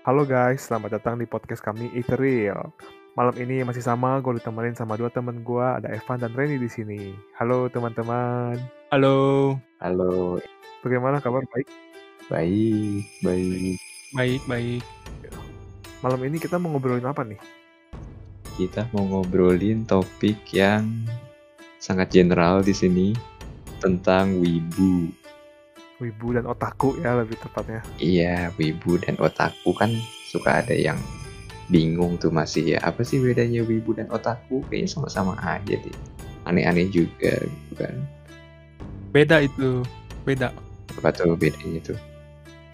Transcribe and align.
Halo 0.00 0.24
guys, 0.24 0.64
selamat 0.64 0.96
datang 0.96 1.20
di 1.20 1.28
podcast 1.28 1.60
kami 1.60 1.92
Ethereal. 1.92 2.72
Malam 3.20 3.36
ini 3.36 3.60
masih 3.60 3.84
sama, 3.84 4.16
gue 4.24 4.40
ditemenin 4.40 4.72
sama 4.72 4.96
dua 4.96 5.12
temen 5.12 5.44
gue, 5.44 5.60
ada 5.60 5.92
Evan 5.92 6.16
dan 6.16 6.32
Reni 6.32 6.56
di 6.56 6.72
sini. 6.72 7.12
Halo 7.36 7.68
teman-teman. 7.68 8.56
Halo. 8.88 9.60
Halo, 9.76 10.40
Bagaimana 10.80 11.20
kabar? 11.20 11.44
Baik. 11.52 11.68
baik, 12.32 13.04
baik. 13.20 13.76
Baik, 14.16 14.42
baik. 14.48 14.82
Malam 16.00 16.20
ini 16.24 16.40
kita 16.40 16.56
mau 16.56 16.72
ngobrolin 16.72 17.04
apa 17.04 17.20
nih? 17.20 17.40
Kita 18.56 18.88
mau 18.96 19.04
ngobrolin 19.04 19.84
topik 19.84 20.48
yang 20.56 20.88
sangat 21.76 22.08
general 22.08 22.64
di 22.64 22.72
sini 22.72 23.12
tentang 23.84 24.40
wibu. 24.40 25.19
Wibu 26.00 26.32
dan 26.32 26.48
otaku 26.48 26.96
ya 27.04 27.12
lebih 27.20 27.36
tepatnya. 27.36 27.84
Iya, 28.00 28.48
wibu 28.56 28.96
dan 28.96 29.20
otaku 29.20 29.76
kan 29.76 29.92
suka 30.32 30.64
ada 30.64 30.72
yang 30.72 30.96
bingung 31.68 32.16
tuh 32.16 32.32
masih 32.32 32.74
ya. 32.74 32.78
Apa 32.80 33.04
sih 33.04 33.20
bedanya 33.20 33.60
wibu 33.60 33.92
dan 33.92 34.08
otaku? 34.08 34.64
Kayaknya 34.72 34.88
sama-sama 34.88 35.36
aja 35.44 35.76
deh. 35.76 35.96
Aneh-aneh 36.48 36.88
juga 36.88 37.36
gitu 37.36 37.72
kan. 37.76 37.92
Beda 39.12 39.44
itu. 39.44 39.84
Beda. 40.24 40.56
Apa 40.96 41.12
tuh 41.12 41.36
bedanya 41.36 41.92
tuh? 41.92 41.98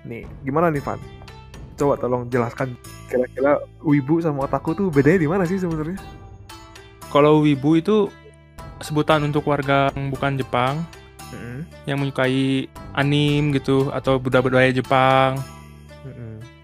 Nih, 0.07 0.23
gimana 0.47 0.71
nih 0.71 0.80
Van? 0.87 1.02
Coba 1.74 1.99
tolong 1.99 2.30
jelaskan 2.30 2.79
kira-kira 3.11 3.59
wibu 3.83 4.23
sama 4.23 4.47
otaku 4.47 4.79
tuh 4.79 4.87
bedanya 4.88 5.19
di 5.19 5.29
mana 5.29 5.43
sih 5.43 5.59
sebenarnya? 5.59 5.99
Kalau 7.11 7.43
wibu 7.43 7.74
itu 7.74 8.07
sebutan 8.80 9.27
untuk 9.27 9.43
warga 9.51 9.91
yang 9.99 10.15
bukan 10.15 10.38
Jepang 10.38 10.85
Mm-mm, 11.33 11.66
yang 11.91 11.99
menyukai 11.99 12.71
anim 12.97 13.53
gitu 13.53 13.93
atau 13.93 14.17
budaya-budaya 14.17 14.73
Jepang. 14.73 15.39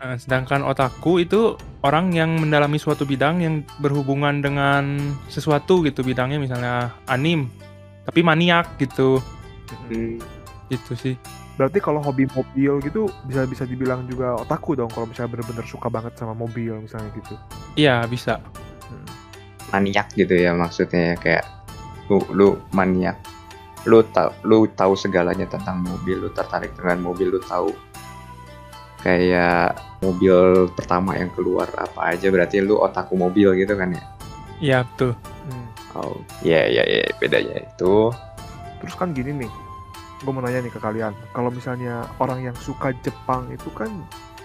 Nah, 0.03 0.19
sedangkan 0.19 0.67
otaku 0.67 1.23
itu 1.23 1.55
orang 1.87 2.11
yang 2.11 2.35
mendalami 2.35 2.75
suatu 2.75 3.07
bidang 3.07 3.39
yang 3.39 3.63
berhubungan 3.79 4.43
dengan 4.43 4.99
sesuatu 5.31 5.79
gitu 5.87 6.03
bidangnya 6.03 6.43
misalnya 6.43 6.91
anim 7.07 7.47
tapi 8.03 8.27
maniak 8.27 8.75
gitu 8.83 9.23
gitu 10.67 10.93
sih 10.99 11.15
Berarti 11.55 11.85
kalau 11.85 12.03
hobi 12.03 12.27
mobil 12.33 12.83
gitu 12.83 13.07
bisa 13.29 13.47
bisa 13.47 13.63
dibilang 13.63 14.03
juga 14.11 14.35
otaku 14.43 14.75
dong 14.75 14.91
kalau 14.91 15.07
misalnya 15.07 15.39
bener-bener 15.39 15.63
suka 15.71 15.87
banget 15.87 16.19
sama 16.19 16.35
mobil 16.35 16.75
misalnya 16.83 17.15
gitu. 17.15 17.39
iya 17.79 18.03
bisa 18.11 18.43
Hmm. 18.93 19.07
Maniak 19.71 20.13
gitu 20.19 20.35
ya 20.35 20.53
maksudnya 20.53 21.15
kayak 21.17 21.47
lu 22.11 22.21
lu 22.35 22.49
maniak. 22.77 23.17
Lu 23.89 24.03
tahu 24.07 24.31
lu 24.47 24.59
tahu 24.71 24.95
segalanya 24.95 25.47
tentang 25.47 25.83
mobil, 25.83 26.23
lu 26.23 26.31
tertarik 26.31 26.71
dengan 26.79 27.03
mobil, 27.03 27.35
lu 27.35 27.41
tahu 27.43 27.75
kayak 29.03 29.75
mobil 29.99 30.71
pertama 30.79 31.19
yang 31.19 31.27
keluar 31.35 31.67
apa 31.75 32.15
aja 32.15 32.31
berarti 32.31 32.63
lu 32.63 32.79
otaku 32.79 33.19
mobil 33.19 33.51
gitu 33.59 33.75
kan 33.75 33.91
ya? 33.91 34.05
Iya 34.63 34.79
betul. 34.87 35.13
Hmm. 35.43 35.67
oh 35.99 36.15
iya 36.47 36.71
iya 36.71 36.83
iya 36.87 37.05
bedanya 37.19 37.67
itu. 37.67 38.15
Terus 38.79 38.95
kan 38.95 39.11
gini 39.11 39.35
nih, 39.43 39.51
gue 40.23 40.31
mau 40.31 40.43
nanya 40.43 40.63
nih 40.63 40.73
ke 40.75 40.79
kalian, 40.79 41.15
kalau 41.35 41.51
misalnya 41.51 42.07
orang 42.23 42.47
yang 42.47 42.57
suka 42.59 42.95
Jepang 43.03 43.51
itu 43.51 43.71
kan 43.75 43.91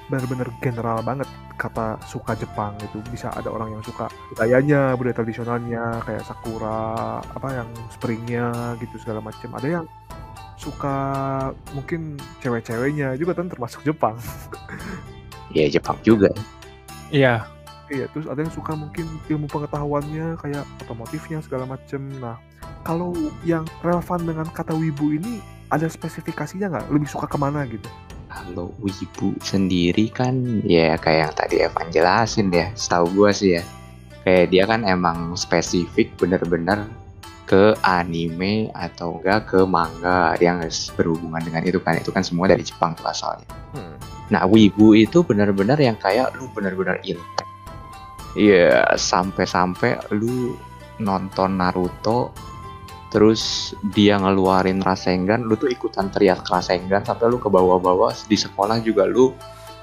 bener-bener 0.08 0.48
general 0.64 1.04
banget 1.04 1.28
kata 1.60 2.00
suka 2.08 2.38
Jepang 2.40 2.76
itu 2.80 3.04
bisa 3.12 3.34
ada 3.34 3.52
orang 3.52 3.76
yang 3.76 3.84
suka 3.84 4.08
budayanya, 4.32 4.96
budaya 4.96 5.16
tradisionalnya 5.20 6.00
kayak 6.06 6.24
sakura, 6.24 7.20
apa 7.22 7.50
yang 7.64 7.70
springnya 7.92 8.76
gitu 8.80 8.96
segala 9.02 9.20
macam. 9.20 9.52
Ada 9.58 9.68
yang 9.82 9.86
suka 10.58 10.96
mungkin 11.76 12.18
cewek-ceweknya 12.42 13.14
juga 13.20 13.38
kan 13.38 13.52
termasuk 13.52 13.86
Jepang. 13.86 14.18
ya 15.56 15.68
Jepang 15.72 15.96
juga 16.04 16.32
iya 17.12 17.48
Iya, 17.88 18.12
terus 18.12 18.28
ada 18.28 18.44
yang 18.44 18.52
suka 18.52 18.76
mungkin 18.76 19.08
ilmu 19.32 19.48
pengetahuannya 19.48 20.36
kayak 20.44 20.68
otomotifnya 20.84 21.40
segala 21.40 21.64
macem. 21.64 22.04
Nah, 22.20 22.36
kalau 22.84 23.16
yang 23.48 23.64
relevan 23.80 24.28
dengan 24.28 24.44
kata 24.52 24.76
wibu 24.76 25.16
ini 25.16 25.40
ada 25.72 25.88
spesifikasinya 25.88 26.68
nggak? 26.68 26.88
Lebih 26.92 27.08
suka 27.08 27.32
ke 27.32 27.40
mana 27.40 27.64
gitu? 27.64 27.88
Kalau 28.38 28.74
wibu 28.82 29.34
sendiri 29.42 30.14
kan 30.14 30.62
ya 30.66 30.98
kayak 31.02 31.20
yang 31.20 31.34
tadi 31.34 31.56
Evan 31.66 31.88
jelasin 31.90 32.54
ya 32.54 32.70
setahu 32.78 33.10
gua 33.18 33.30
sih 33.34 33.58
ya 33.58 33.64
kayak 34.22 34.54
dia 34.54 34.64
kan 34.70 34.86
emang 34.86 35.34
spesifik 35.34 36.14
bener-bener 36.22 36.86
ke 37.48 37.74
anime 37.82 38.68
atau 38.76 39.18
enggak 39.18 39.48
ke 39.48 39.64
manga 39.64 40.36
yang 40.44 40.60
berhubungan 41.00 41.40
dengan 41.40 41.64
itu 41.64 41.80
kan 41.80 41.96
itu 41.96 42.12
kan 42.12 42.22
semua 42.22 42.52
dari 42.52 42.62
Jepang 42.62 42.94
tuh 43.00 43.08
asalnya 43.08 43.48
Hmm. 43.76 43.96
Nah, 44.32 44.44
wibu 44.48 44.96
itu 44.96 45.24
benar-benar 45.24 45.80
yang 45.80 45.96
kayak 46.00 46.36
lu 46.36 46.48
benar-benar 46.52 47.00
intek. 47.04 47.48
Iya, 48.36 48.96
sampai-sampai 48.96 50.12
lu 50.14 50.56
nonton 51.00 51.58
Naruto 51.58 52.34
terus 53.10 53.74
dia 53.96 54.20
ngeluarin 54.20 54.84
Rasengan, 54.84 55.48
lu 55.48 55.56
tuh 55.56 55.72
ikutan 55.72 56.12
teriak 56.12 56.44
Rasengan 56.48 57.04
sampai 57.08 57.28
lu 57.32 57.40
ke 57.40 57.48
bawah-bawah. 57.48 58.12
Di 58.28 58.36
sekolah 58.36 58.84
juga 58.84 59.08
lu 59.08 59.32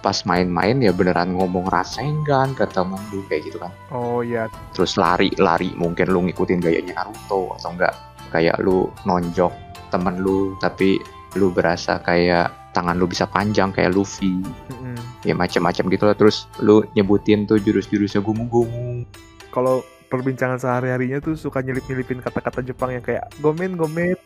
pas 0.05 0.21
main-main 0.29 0.77
ya 0.85 0.93
beneran 0.93 1.33
ngomong 1.33 1.65
Rasengan 1.73 2.53
ke 2.53 2.69
temen 2.69 3.01
lu 3.09 3.25
kayak 3.25 3.49
gitu 3.49 3.57
kan. 3.57 3.73
Oh 3.89 4.21
iya, 4.21 4.53
Terus 4.77 5.01
lari-lari 5.01 5.73
mungkin 5.73 6.13
lu 6.13 6.29
ngikutin 6.29 6.61
gayanya 6.61 7.01
Naruto 7.01 7.57
atau 7.57 7.73
enggak. 7.73 7.97
Kayak 8.29 8.61
lu 8.61 8.93
nonjok 9.09 9.53
temen 9.89 10.21
lu 10.21 10.53
tapi 10.61 11.01
lu 11.41 11.49
berasa 11.49 11.97
kayak 12.05 12.53
tangan 12.77 13.01
lu 13.01 13.09
bisa 13.09 13.25
panjang 13.25 13.73
kayak 13.73 13.97
Luffy. 13.97 14.45
Mm-mm. 14.45 14.99
ya 15.25 15.33
macam-macam 15.33 15.85
gitu 15.89 16.05
lah. 16.05 16.17
Terus 16.19 16.45
lu 16.61 16.85
nyebutin 16.93 17.49
tuh 17.49 17.57
jurus-jurusnya 17.57 18.21
gumu-gumu. 18.21 19.09
Kalau 19.49 19.81
perbincangan 20.09 20.59
sehari-harinya 20.61 21.19
tuh 21.21 21.35
suka 21.35 21.61
nyelip-nyelipin 21.61 22.21
kata-kata 22.21 22.61
Jepang 22.65 22.95
yang 22.95 23.05
kayak 23.05 23.29
gomen 23.41 23.77
gomen, 23.79 24.17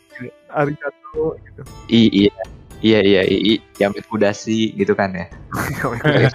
arigato 0.53 1.39
gitu. 1.43 1.63
I, 1.89 2.29
iya. 2.29 2.35
Iya 2.79 3.03
iya 3.03 3.23
i, 3.27 3.37
i, 3.43 3.53
yamet 3.83 4.07
kudashi 4.07 4.71
gitu 4.79 4.95
kan 4.95 5.11
ya? 5.11 5.27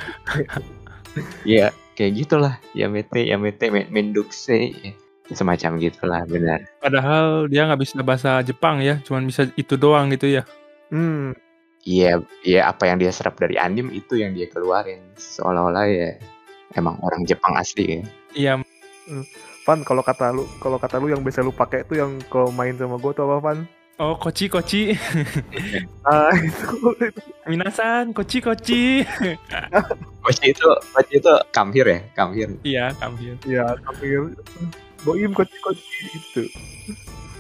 Iya 1.48 1.72
kayak 1.96 2.14
gitulah. 2.20 2.60
Yamete 2.76 3.24
yamete 3.24 3.72
men- 3.72 3.88
mendukse 3.94 4.76
ya. 4.76 4.92
semacam 5.32 5.80
gitulah 5.80 6.28
benar. 6.28 6.68
Padahal 6.84 7.48
dia 7.48 7.64
nggak 7.64 7.80
bisa 7.80 8.04
bahasa 8.04 8.44
Jepang 8.44 8.84
ya 8.84 9.00
cuman 9.08 9.24
bisa 9.24 9.48
itu 9.56 9.80
doang 9.80 10.12
gitu 10.12 10.28
ya? 10.28 10.44
Hmm, 10.92 11.32
iya 11.88 12.20
iya 12.44 12.68
apa 12.68 12.92
yang 12.92 13.00
dia 13.00 13.10
serap 13.16 13.40
dari 13.40 13.56
anime 13.56 13.96
itu 13.96 14.20
yang 14.20 14.36
dia 14.36 14.52
keluarin. 14.52 15.00
Seolah-olah 15.16 15.88
ya 15.88 16.20
emang 16.76 17.00
orang 17.00 17.24
Jepang 17.24 17.56
asli 17.56 17.86
ya. 17.88 18.02
Iya 18.36 18.52
Van, 19.64 19.80
kalau 19.84 20.04
kata 20.04 20.32
lu, 20.32 20.44
kalau 20.60 20.76
kata 20.80 21.00
lu 21.00 21.12
yang 21.12 21.24
biasa 21.24 21.44
lu 21.44 21.52
pakai 21.56 21.88
itu 21.88 22.00
yang 22.00 22.20
kalau 22.28 22.52
main 22.52 22.76
sama 22.76 23.00
gue 23.00 23.12
tuh 23.16 23.24
apa 23.28 23.38
Van? 23.40 23.60
oh 24.02 24.18
koci 24.18 24.50
koci 24.50 24.82
Ah 26.10 26.34
itu, 26.34 26.66
itu. 26.98 27.22
minasan 27.46 28.10
koci 28.10 28.42
koci 28.42 29.06
Koci 30.26 30.46
itu 30.50 30.70
Koci 30.96 31.14
itu 31.22 31.34
kamhir 31.54 31.86
ya 31.86 32.00
kamhir 32.18 32.50
iya 32.66 32.86
kambir 32.98 33.38
ya 33.46 33.78
hampir 33.86 34.34
boim 35.04 35.32
koci 35.36 35.58
koci 35.62 35.94
itu. 36.16 36.44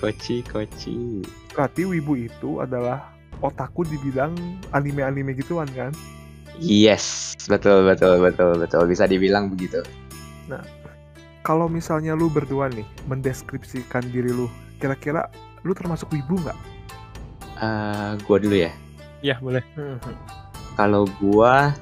Koci 0.03 0.43
Koci 0.43 1.23
Berarti 1.55 1.87
wibu 1.87 2.19
itu 2.19 2.59
adalah 2.59 3.15
otaku 3.39 3.87
di 3.87 3.95
bidang 4.03 4.35
anime-anime 4.75 5.31
gituan 5.37 5.69
kan? 5.71 5.95
Yes, 6.59 7.33
betul 7.47 7.87
betul 7.87 8.19
betul 8.19 8.59
betul 8.59 8.83
bisa 8.89 9.07
dibilang 9.07 9.47
begitu. 9.53 9.79
Kalau 11.43 11.67
misalnya 11.67 12.15
lu 12.15 12.31
berdua 12.31 12.71
nih 12.71 12.87
mendeskripsikan 13.11 14.07
diri 14.07 14.31
lu, 14.31 14.47
kira-kira 14.79 15.27
lu 15.67 15.75
termasuk 15.75 16.07
wibu 16.15 16.39
nggak? 16.39 16.55
Eh, 17.59 18.11
gua 18.23 18.37
dulu 18.39 18.55
ya. 18.55 18.71
iya 19.23 19.39
boleh 19.39 19.63
Kalau 20.79 21.07
gua 21.19 21.75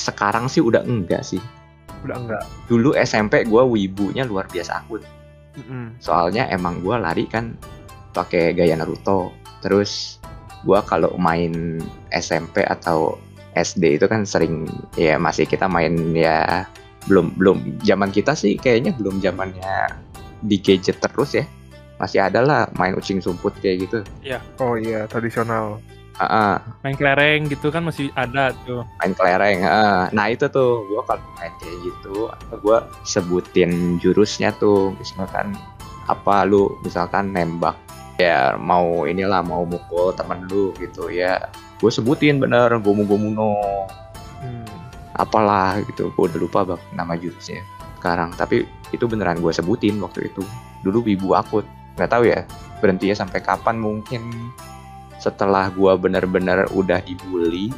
sekarang 0.00 0.48
sih 0.48 0.64
udah 0.64 0.80
enggak 0.84 1.24
sih. 1.24 1.40
Udah 2.04 2.16
enggak. 2.16 2.42
Dulu 2.72 2.96
SMP 2.96 3.44
gua 3.44 3.68
wibunya 3.68 4.24
luar 4.24 4.48
biasa 4.48 4.80
akut. 4.80 5.04
Mm-mm. 5.60 6.00
Soalnya 6.00 6.48
emang 6.48 6.80
gua 6.80 6.96
lari 6.96 7.28
kan 7.28 7.56
pakai 8.16 8.56
gaya 8.56 8.80
Naruto. 8.80 9.32
Terus 9.60 10.16
gua 10.64 10.80
kalau 10.80 11.12
main 11.20 11.84
SMP 12.08 12.64
atau 12.64 13.20
SD 13.52 14.00
itu 14.00 14.08
kan 14.08 14.24
sering 14.24 14.64
ya 14.96 15.20
masih 15.20 15.44
kita 15.44 15.68
main 15.68 16.16
ya 16.16 16.64
belum 17.10 17.34
belum 17.38 17.56
zaman 17.82 18.10
kita 18.10 18.36
sih 18.36 18.54
kayaknya 18.58 18.94
belum 18.94 19.18
zamannya 19.22 19.90
di 20.42 20.56
gadget 20.58 20.98
terus 21.02 21.34
ya. 21.38 21.44
Masih 22.02 22.18
ada 22.18 22.42
lah 22.42 22.66
main 22.74 22.98
ucing 22.98 23.22
sumput 23.22 23.54
kayak 23.62 23.86
gitu. 23.86 23.98
Oh 24.58 24.74
iya, 24.74 25.06
tradisional. 25.06 25.78
Ah, 26.20 26.28
ah. 26.28 26.54
main 26.84 26.92
kelereng 26.92 27.48
gitu 27.48 27.72
kan 27.72 27.80
masih 27.88 28.12
ada 28.12 28.52
tuh 28.68 28.84
main 29.00 29.16
kelereng. 29.16 29.64
ah. 29.64 30.12
Nah 30.12 30.28
itu 30.28 30.44
tuh 30.52 30.84
gue 30.84 31.00
kalau 31.08 31.24
main 31.40 31.50
kayak 31.56 31.76
gitu, 31.88 32.28
gue 32.52 32.78
sebutin 33.08 33.96
jurusnya 33.96 34.52
tuh, 34.60 34.92
misalkan 35.00 35.56
apa 36.10 36.44
lu 36.44 36.68
misalkan 36.84 37.32
nembak 37.32 37.78
ya 38.20 38.58
mau 38.60 39.08
inilah 39.08 39.40
mau 39.40 39.64
mukul 39.64 40.12
temen 40.12 40.44
lu 40.52 40.76
gitu 40.76 41.08
ya, 41.08 41.48
gue 41.80 41.90
sebutin 41.90 42.38
bener 42.38 42.68
gomu 42.82 43.08
gomu 43.08 43.32
no 43.32 43.52
Hmm. 44.42 44.66
Apalah 45.16 45.80
gitu. 45.86 46.12
Gue 46.14 46.28
udah 46.30 46.40
lupa 46.40 46.60
bang 46.64 46.82
nama 46.96 47.14
jurusnya 47.16 47.62
sekarang. 48.00 48.32
Tapi 48.34 48.64
itu 48.92 49.04
beneran 49.08 49.40
gue 49.40 49.52
sebutin 49.52 50.00
waktu 50.02 50.32
itu. 50.32 50.42
Dulu 50.82 51.04
wibu 51.06 51.36
akut 51.36 51.64
nggak 51.96 52.08
tahu 52.08 52.24
ya 52.28 52.48
berhenti 52.80 53.12
ya 53.12 53.16
sampai 53.16 53.40
kapan 53.44 53.78
mungkin. 53.78 54.22
Setelah 55.22 55.70
gue 55.70 55.92
bener-bener 55.98 56.66
udah 56.74 56.98
dibully 57.04 57.70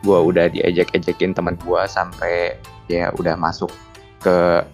gue 0.00 0.16
udah 0.16 0.48
diejek-ejekin 0.48 1.36
teman 1.36 1.60
gue 1.60 1.82
sampai 1.84 2.56
ya 2.88 3.12
udah 3.20 3.36
masuk 3.36 3.68
ke 4.24 4.64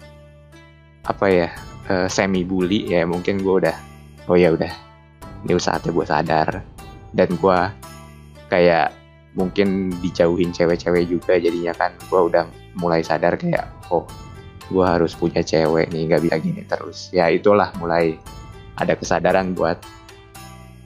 apa 1.03 1.25
ya 1.27 1.51
eh, 1.91 2.07
semi 2.07 2.47
bully 2.47 2.87
ya 2.87 3.03
mungkin 3.03 3.43
gue 3.43 3.67
udah 3.67 3.75
oh 4.31 4.39
ya 4.39 4.55
udah 4.55 4.71
ini 5.45 5.53
saatnya 5.59 5.91
gue 5.93 6.05
sadar. 6.07 6.49
Dan 7.13 7.29
gue 7.39 7.59
kayak 8.51 8.93
mungkin 9.33 9.93
dijauhin 10.01 10.53
cewek-cewek 10.55 11.09
juga 11.09 11.37
jadinya 11.37 11.73
kan 11.75 11.91
gue 11.97 12.21
udah 12.21 12.45
mulai 12.77 13.01
sadar 13.01 13.35
kayak 13.37 13.67
oh 13.91 14.05
gue 14.67 14.83
harus 14.83 15.15
punya 15.15 15.39
cewek 15.43 15.89
nih 15.91 16.11
nggak 16.11 16.21
bisa 16.27 16.35
gini 16.39 16.61
terus. 16.67 17.09
Ya 17.15 17.31
itulah 17.31 17.71
mulai 17.79 18.19
ada 18.77 18.93
kesadaran 18.93 19.55
buat 19.55 19.79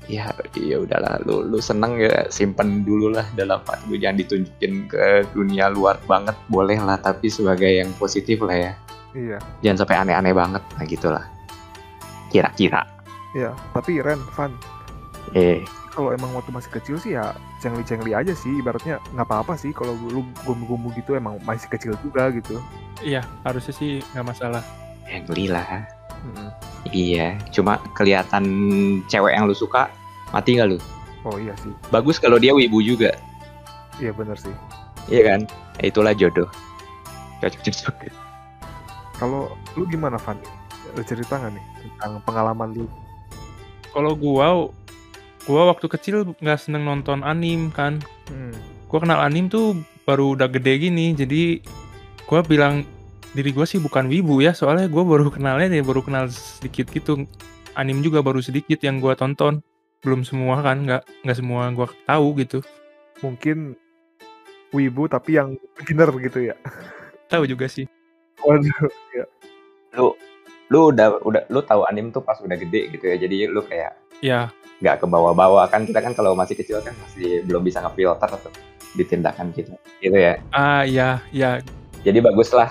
ya 0.10 0.28
ya 0.58 0.82
udahlah 0.82 1.24
lu 1.24 1.46
lu 1.46 1.62
seneng 1.64 1.96
ya 1.96 2.28
simpen 2.28 2.84
dulu 2.84 3.14
lah 3.14 3.26
dalam 3.34 3.62
hati 3.66 3.90
lu. 3.90 3.96
Jangan 3.98 4.18
ditunjukin 4.22 4.74
ke 4.90 5.26
dunia 5.34 5.72
luar 5.74 5.98
banget 6.06 6.38
boleh 6.52 6.78
lah 6.78 7.00
tapi 7.02 7.32
sebagai 7.32 7.70
yang 7.70 7.90
positif 7.98 8.42
lah 8.46 8.58
ya. 8.58 8.74
Iya, 9.12 9.44
jangan 9.60 9.84
sampai 9.84 9.98
aneh-aneh 10.08 10.32
banget 10.32 10.64
nah 10.80 10.86
gitulah. 10.88 11.26
Kira-kira. 12.32 12.88
Iya. 13.36 13.52
Tapi 13.76 14.00
Ren, 14.00 14.24
Van, 14.36 14.56
eh 15.36 15.60
kalau 15.92 16.16
emang 16.16 16.32
waktu 16.32 16.50
masih 16.50 16.72
kecil 16.72 16.96
sih 16.96 17.14
ya 17.14 17.36
cengli-cengli 17.60 18.16
aja 18.16 18.32
sih. 18.32 18.50
Ibaratnya 18.58 18.98
nggak 19.12 19.28
apa-apa 19.28 19.54
sih 19.56 19.72
kalau 19.72 19.92
lu 20.08 20.24
gumbu-gumbu 20.44 20.90
gitu 20.96 21.14
emang 21.14 21.36
masih 21.44 21.68
kecil 21.68 21.94
juga 22.00 22.32
gitu. 22.32 22.58
Iya, 23.04 23.22
harusnya 23.44 23.74
sih 23.76 24.00
nggak 24.16 24.28
masalah. 24.28 24.64
yang 25.12 25.28
geli 25.28 25.52
lah 25.52 25.68
Mm-mm. 26.24 26.50
iya 26.96 27.36
cuma 27.52 27.76
kelihatan 28.00 28.48
cewek 29.12 29.36
yang 29.36 29.44
lu 29.44 29.52
suka 29.52 29.92
mati 30.32 30.56
nggak 30.56 30.72
lu 30.72 30.80
Oh 31.28 31.36
iya 31.36 31.52
sih, 31.60 31.74
bagus 31.92 32.16
kalau 32.16 32.40
dia 32.40 32.56
wibu 32.56 32.80
juga 32.80 33.12
iya 34.00 34.16
bener 34.16 34.40
sih. 34.40 34.54
iya 35.12 35.36
kan 35.36 35.42
Ya, 35.82 35.92
itulah 35.92 36.16
jodoh 36.16 36.48
cocok 37.44 37.60
cocok 37.60 37.96
Kalau 39.20 39.52
lu 39.76 39.84
gimana? 39.90 40.16
Ada 40.16 41.04
cerita 41.04 41.36
nggak 41.44 41.60
nih 41.60 41.66
tentang 41.84 42.12
pengalaman 42.24 42.70
lu? 42.72 42.86
Kalau 43.92 44.16
gua, 44.16 44.72
gua 45.46 45.74
waktu 45.74 45.88
kecil 45.90 46.38
nggak 46.38 46.60
seneng 46.60 46.86
nonton 46.86 47.26
anim 47.26 47.74
kan. 47.74 48.02
Hmm. 48.30 48.54
Gua 48.90 49.02
kenal 49.02 49.24
anim 49.24 49.48
tuh 49.48 49.80
baru 50.04 50.36
udah 50.36 50.52
gede 50.52 50.90
gini, 50.90 51.16
jadi 51.16 51.64
gua 52.28 52.44
bilang 52.44 52.84
diri 53.32 53.56
gua 53.56 53.64
sih 53.64 53.80
bukan 53.80 54.12
wibu 54.12 54.44
ya, 54.44 54.52
soalnya 54.52 54.92
gua 54.92 55.08
baru 55.08 55.32
kenalnya 55.32 55.72
nih, 55.72 55.84
baru 55.86 56.04
kenal 56.04 56.28
sedikit 56.30 56.92
gitu. 56.92 57.26
Anim 57.80 58.04
juga 58.04 58.20
baru 58.20 58.44
sedikit 58.44 58.84
yang 58.84 59.00
gua 59.00 59.16
tonton, 59.16 59.64
belum 60.04 60.28
semua 60.28 60.60
kan, 60.60 60.84
nggak 60.84 61.04
nggak 61.24 61.38
semua 61.38 61.72
gua 61.72 61.88
tahu 62.04 62.36
gitu. 62.44 62.60
Mungkin 63.24 63.80
wibu 64.76 65.08
tapi 65.08 65.40
yang 65.40 65.56
beginner 65.80 66.12
gitu 66.20 66.52
ya. 66.52 66.56
Tahu 67.32 67.48
juga 67.48 67.72
sih. 67.72 67.88
Waduh, 68.44 68.92
lu 69.96 70.16
lu 70.72 70.80
udah 70.92 71.20
udah 71.28 71.44
lu 71.52 71.60
tahu 71.64 71.84
anim 71.92 72.10
tuh 72.16 72.24
pas 72.24 72.40
udah 72.40 72.56
gede 72.56 72.96
gitu 72.96 73.06
ya 73.12 73.16
jadi 73.20 73.52
lu 73.52 73.60
kayak 73.68 73.92
Ya, 74.22 74.54
nggak 74.82 75.02
ke 75.02 75.06
bawah-bawah. 75.06 75.70
Kan 75.70 75.86
kita 75.86 76.02
kan 76.02 76.18
kalau 76.18 76.34
masih 76.34 76.58
kecil 76.58 76.82
kan 76.82 76.98
masih 77.06 77.46
belum 77.46 77.62
bisa 77.62 77.80
ngefilter 77.86 78.28
atau 78.28 78.52
ditindakan 78.98 79.54
gitu. 79.54 79.78
Gitu 80.02 80.18
ya. 80.18 80.42
Ah 80.52 80.84
ya, 80.84 81.22
ya, 81.32 81.62
jadi 82.02 82.18
bagus 82.22 82.50
lah 82.54 82.70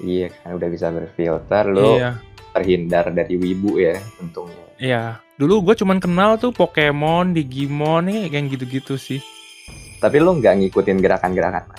iya 0.00 0.32
kan 0.32 0.56
udah 0.56 0.68
bisa 0.72 0.88
berfilter 0.88 1.64
lu 1.68 2.00
iya, 2.00 2.16
terhindar 2.56 3.12
dari 3.12 3.36
wibu 3.36 3.76
ya 3.76 4.00
untungnya. 4.20 4.64
Iya. 4.80 5.20
Dulu 5.36 5.72
gua 5.72 5.76
cuman 5.76 6.00
kenal 6.00 6.36
tuh 6.36 6.52
Pokemon, 6.52 7.32
Digimon, 7.32 8.08
ya, 8.08 8.28
yang 8.28 8.48
gitu-gitu 8.48 8.96
sih. 8.96 9.20
tapi 10.00 10.16
lu 10.16 10.40
nggak 10.40 10.64
ngikutin 10.64 10.96
gerakan-gerakan? 10.96 11.76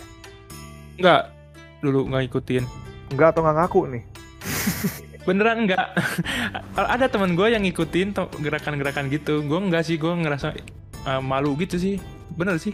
Nggak, 1.02 1.34
dulu 1.82 2.06
nggak 2.14 2.30
ikutin. 2.30 2.64
Enggak 3.10 3.34
atau 3.34 3.42
nggak 3.42 3.58
ngaku 3.58 3.82
nih? 3.90 4.04
Beneran 5.24 5.70
nggak? 5.70 5.86
Ada 6.96 7.06
teman 7.08 7.38
gue 7.38 7.48
yang 7.50 7.62
ngikutin 7.62 8.14
gerakan-gerakan 8.42 9.08
gitu. 9.08 9.46
Gue 9.46 9.60
nggak 9.62 9.84
sih, 9.86 9.96
gue 9.96 10.10
ngerasa 10.10 10.54
uh, 11.06 11.22
malu 11.22 11.54
gitu 11.58 11.78
sih. 11.78 12.02
Bener 12.34 12.58
sih. 12.58 12.74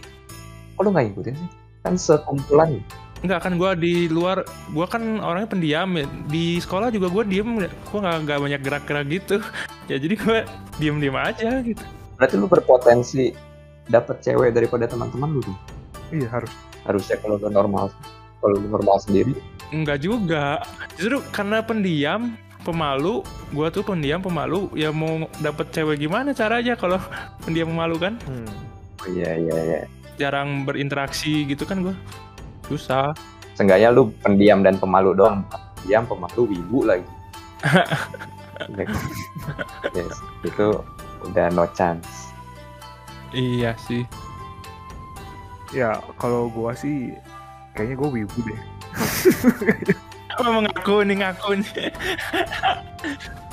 kok 0.78 0.86
lu 0.86 0.94
nggak 0.94 1.10
ngikutin 1.10 1.34
sih 1.34 1.48
kan 1.82 1.94
sekumpulan 1.94 2.78
Enggak 3.18 3.42
kan 3.42 3.58
gue 3.58 3.70
di 3.82 3.94
luar, 4.06 4.46
gue 4.70 4.86
kan 4.86 5.02
orangnya 5.18 5.50
pendiam 5.50 5.90
ya. 5.92 6.06
Di 6.30 6.62
sekolah 6.62 6.94
juga 6.94 7.10
gue 7.10 7.24
diem, 7.26 7.66
gue 7.66 7.98
nggak 7.98 8.16
nggak 8.22 8.38
banyak 8.38 8.60
gerak-gerak 8.62 9.06
gitu. 9.10 9.36
Ya 9.90 9.96
jadi 9.96 10.14
gue 10.14 10.38
diem-diem 10.76 11.16
aja 11.16 11.64
gitu. 11.64 11.80
berarti 12.14 12.34
lu 12.36 12.44
berpotensi 12.44 13.32
dapet 13.86 14.20
cewek 14.20 14.52
daripada 14.52 14.84
teman-teman 14.84 15.32
lu 15.32 15.40
tuh 15.40 15.56
Iya 16.12 16.28
harus. 16.28 16.52
harusnya 16.84 17.16
kalau 17.18 17.40
lu 17.40 17.48
normal 17.48 17.88
kalau 18.38 18.60
lu 18.60 18.68
normal 18.68 19.00
sendiri 19.00 19.32
Enggak 19.74 19.98
juga. 20.00 20.62
Justru 20.96 21.20
karena 21.30 21.60
pendiam, 21.60 22.34
pemalu, 22.64 23.22
gue 23.52 23.68
tuh 23.68 23.84
pendiam, 23.84 24.20
pemalu. 24.20 24.72
Ya 24.74 24.92
mau 24.94 25.28
dapet 25.40 25.70
cewek 25.72 26.08
gimana 26.08 26.32
caranya 26.32 26.74
kalau 26.74 27.00
pendiam 27.44 27.68
pemalu 27.72 27.96
kan? 28.00 28.14
Hmm. 28.24 28.48
oh, 29.04 29.08
iya 29.12 29.38
iya 29.38 29.56
iya 29.62 29.78
Jarang 30.18 30.66
berinteraksi 30.66 31.46
gitu 31.46 31.62
kan 31.68 31.84
gue. 31.84 31.94
Susah. 32.66 33.14
Seenggaknya 33.54 33.90
lu 33.90 34.10
pendiam 34.22 34.62
dan 34.62 34.78
pemalu 34.78 35.14
doang. 35.14 35.42
Pendiam, 35.82 36.04
pemalu, 36.06 36.58
wibu 36.58 36.86
lagi. 36.86 37.06
yes, 39.98 40.14
itu 40.46 40.66
udah 41.26 41.46
no 41.54 41.66
chance. 41.74 42.30
Iya 43.34 43.76
sih. 43.76 44.06
Ya 45.74 46.00
kalau 46.16 46.48
gua 46.48 46.72
sih 46.72 47.12
kayaknya 47.76 47.96
gua 47.98 48.10
wibu 48.14 48.38
deh. 48.46 48.60
Apa 50.38 50.48
mengaku 50.54 51.02
nih 51.02 51.16
ngaku 51.18 51.50
nih? 51.60 51.90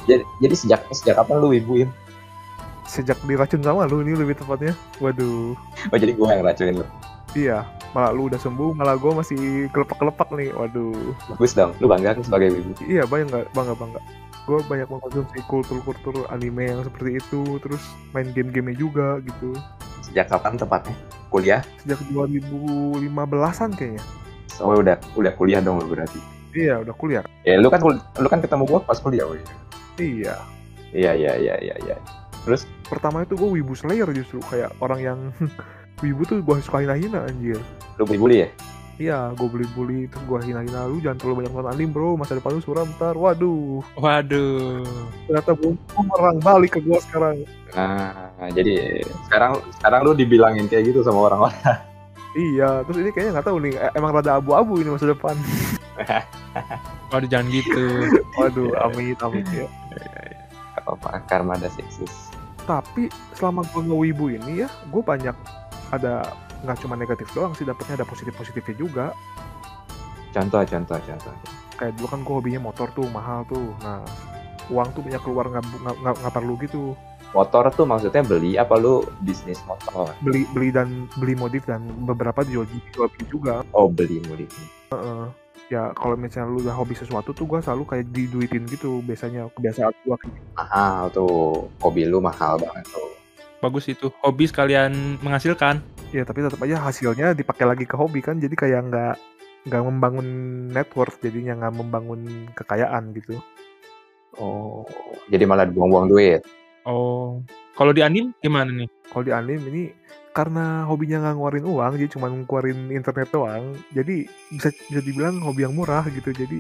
Jadi, 0.06 0.24
jadi 0.42 0.56
sejak 0.56 0.82
sejak 0.94 1.18
kapan 1.18 1.42
lu 1.42 1.50
wibu 1.56 1.82
ya? 1.82 1.88
Sejak 2.86 3.18
diracun 3.26 3.66
sama 3.66 3.90
lu 3.90 4.06
ini 4.06 4.14
lebih 4.14 4.38
tepatnya. 4.38 4.78
Waduh. 5.02 5.58
Oh 5.90 5.98
jadi 5.98 6.14
gua 6.14 6.38
yang 6.38 6.46
racunin 6.46 6.80
lu. 6.82 6.86
Iya. 7.34 7.66
Malah 7.96 8.12
lu 8.12 8.28
udah 8.28 8.38
sembuh, 8.38 8.76
malah 8.76 9.00
gua 9.00 9.24
masih 9.24 9.72
kelepak-kelepak 9.74 10.30
nih. 10.38 10.54
Waduh. 10.54 11.16
Bagus 11.34 11.58
dong, 11.58 11.74
lu 11.82 11.90
bangga 11.90 12.16
kan 12.16 12.24
sebagai 12.24 12.54
wibu. 12.54 12.72
Iya 12.86 13.10
banyak 13.10 13.34
nggak 13.34 13.46
bangga 13.58 13.74
bangga. 13.74 14.02
Gue 14.46 14.62
banyak 14.70 14.86
mengkonsumsi 14.86 15.42
kultur-kultur 15.50 16.30
anime 16.30 16.70
yang 16.70 16.86
seperti 16.86 17.18
itu, 17.18 17.58
terus 17.66 17.82
main 18.14 18.30
game-gamenya 18.30 18.78
juga 18.78 19.18
gitu. 19.26 19.58
Sejak 20.06 20.30
kapan 20.30 20.54
tepatnya? 20.54 20.94
Kuliah? 21.34 21.66
Sejak 21.82 21.98
2015-an 22.14 23.74
kayaknya. 23.74 24.06
Oh 24.64 24.72
udah 24.76 24.96
udah 25.16 25.32
kuliah 25.36 25.60
dong 25.60 25.80
lu 25.82 25.88
berarti. 25.92 26.20
Iya, 26.56 26.80
udah 26.84 26.96
kuliah. 26.96 27.24
Ya 27.44 27.60
lu 27.60 27.68
kan 27.68 27.84
lu 27.84 28.28
kan 28.32 28.40
ketemu 28.40 28.64
gua 28.68 28.80
pas 28.80 29.00
kuliah, 29.00 29.28
woy. 29.28 29.40
Iya. 30.00 30.36
Iya 30.96 31.12
iya 31.12 31.34
iya 31.36 31.56
iya 31.60 31.76
iya. 31.84 31.96
Terus 32.48 32.64
Pertama 32.86 33.26
itu 33.26 33.34
gue 33.34 33.50
wibu 33.50 33.74
slayer 33.74 34.06
justru 34.14 34.38
kayak 34.46 34.70
orang 34.78 35.00
yang 35.02 35.20
wibu 36.06 36.22
tuh 36.30 36.38
gue 36.46 36.56
suka 36.62 36.86
hina-hina 36.86 37.26
anjir. 37.26 37.58
lu 37.98 38.06
bully 38.06 38.46
ya? 38.46 38.50
Iya, 38.96 39.36
gue 39.36 39.48
bully-bully 39.52 40.08
terus 40.08 40.24
gue 40.24 40.40
hina-hina 40.48 40.88
lu 40.88 41.04
jangan 41.04 41.20
terlalu 41.20 41.44
banyak 41.44 41.52
nonton 41.52 41.68
anime 41.68 41.92
bro, 41.92 42.16
masa 42.16 42.40
depan 42.40 42.56
lu 42.56 42.64
suram 42.64 42.88
ntar. 42.96 43.18
Waduh, 43.20 43.84
Waduh. 44.00 44.88
ternyata 45.28 45.52
belum 45.52 45.76
merang 46.00 46.38
balik 46.40 46.78
ke 46.78 46.80
gue 46.80 46.96
sekarang. 47.04 47.44
Nah, 47.76 48.40
jadi 48.56 49.04
sekarang 49.28 49.60
sekarang 49.82 50.00
lu 50.08 50.16
dibilangin 50.16 50.72
kayak 50.72 50.96
gitu 50.96 51.04
sama 51.04 51.28
orang-orang. 51.28 51.60
Iya, 52.36 52.84
terus 52.84 53.00
ini 53.00 53.10
kayaknya 53.16 53.40
nggak 53.40 53.48
tahu 53.48 53.58
nih, 53.64 53.74
e- 53.80 53.94
emang 53.96 54.12
rada 54.12 54.36
abu-abu 54.36 54.84
ini 54.84 54.92
masa 54.92 55.08
depan. 55.08 55.40
Waduh 57.16 57.30
jangan 57.32 57.48
gitu. 57.48 57.86
Waduh, 58.36 58.76
amit 58.76 59.16
amit 59.24 59.48
ya. 59.56 59.68
Gak 60.76 60.84
apa-apa, 60.84 61.24
karma 61.32 61.56
ada 61.56 61.72
seksis. 61.72 62.12
Tapi 62.68 63.08
selama 63.32 63.64
gue 63.72 63.80
nge-wibu 63.80 64.36
ini 64.36 64.68
ya, 64.68 64.70
gue 64.92 65.00
banyak 65.00 65.32
ada 65.96 66.28
nggak 66.68 66.78
cuma 66.84 67.00
negatif 67.00 67.32
doang 67.32 67.56
sih, 67.56 67.64
dapetnya 67.64 68.04
ada 68.04 68.08
positif-positifnya 68.08 68.76
juga. 68.76 69.06
Contoh, 70.36 70.60
contoh, 70.68 71.00
contoh. 71.00 71.34
Kayak 71.80 71.96
dulu 71.96 72.08
kan 72.12 72.20
gue 72.20 72.36
hobinya 72.36 72.60
motor 72.60 72.92
tuh 72.92 73.08
mahal 73.08 73.48
tuh, 73.48 73.72
nah 73.80 74.04
uang 74.68 74.92
tuh 74.92 75.08
banyak 75.08 75.22
keluar 75.24 75.48
nggak 75.48 75.64
nggak- 75.64 75.98
nggak 76.04 76.16
nggak 76.20 76.34
perlu 76.36 76.54
gitu. 76.60 76.84
Motor 77.36 77.68
tuh 77.76 77.84
maksudnya 77.84 78.24
beli 78.24 78.56
apa 78.56 78.80
lu 78.80 79.04
bisnis 79.28 79.60
motor? 79.68 80.16
Beli 80.24 80.48
beli 80.56 80.72
dan 80.72 81.12
beli 81.20 81.36
modif 81.36 81.68
dan 81.68 81.84
beberapa 82.08 82.48
dijual 82.48 82.64
beli 83.12 83.26
juga. 83.28 83.60
Oh 83.76 83.92
beli 83.92 84.24
beli. 84.24 84.48
Heeh. 84.96 85.28
ya 85.66 85.90
kalau 85.98 86.14
misalnya 86.14 86.54
lu 86.54 86.62
udah 86.62 86.78
hobi 86.78 86.94
sesuatu 86.94 87.34
tuh 87.34 87.50
gue 87.50 87.58
selalu 87.58 87.90
kayak 87.90 88.06
diduitin 88.14 88.70
gitu 88.70 89.02
biasanya 89.02 89.50
kebiasaan 89.58 89.92
gue 90.06 90.16
gitu. 90.30 90.40
Mahal 90.54 91.10
tuh, 91.10 91.66
hobi 91.82 92.06
lu 92.06 92.22
mahal 92.22 92.62
banget 92.62 92.86
tuh. 92.94 93.10
Bagus 93.66 93.90
itu. 93.90 94.14
Hobi 94.22 94.46
sekalian 94.46 95.20
menghasilkan. 95.26 95.82
ya 96.14 96.22
tapi 96.24 96.46
tetap 96.46 96.62
aja 96.64 96.80
hasilnya 96.80 97.34
dipakai 97.36 97.66
lagi 97.68 97.84
ke 97.84 97.98
hobi 97.98 98.22
kan 98.24 98.38
jadi 98.40 98.54
kayak 98.56 98.82
nggak 98.88 99.16
nggak 99.68 99.84
membangun 99.84 100.28
network 100.72 101.18
jadinya 101.20 101.58
nggak 101.66 101.74
membangun 101.76 102.22
kekayaan 102.56 103.12
gitu 103.18 103.36
Oh, 104.36 104.84
jadi 105.32 105.48
malah 105.48 105.64
buang-buang 105.72 106.12
duit. 106.12 106.44
Oh, 106.86 107.42
kalau 107.74 107.92
di 107.92 108.06
anime 108.06 108.32
gimana 108.40 108.70
nih? 108.70 108.86
kalau 109.10 109.24
di 109.26 109.34
anime 109.34 109.64
ini 109.74 109.84
karena 110.36 110.84
hobinya 110.84 111.24
nggak 111.24 111.34
ngeluarin 111.40 111.66
uang 111.66 111.94
jadi 111.96 112.10
cuma 112.12 112.28
ngeluarin 112.28 112.92
internet 112.92 113.32
doang 113.32 113.74
jadi 113.96 114.28
bisa 114.52 114.70
bisa 114.92 115.02
dibilang 115.02 115.40
hobi 115.40 115.64
yang 115.64 115.74
murah 115.74 116.04
gitu 116.12 116.30
jadi 116.32 116.60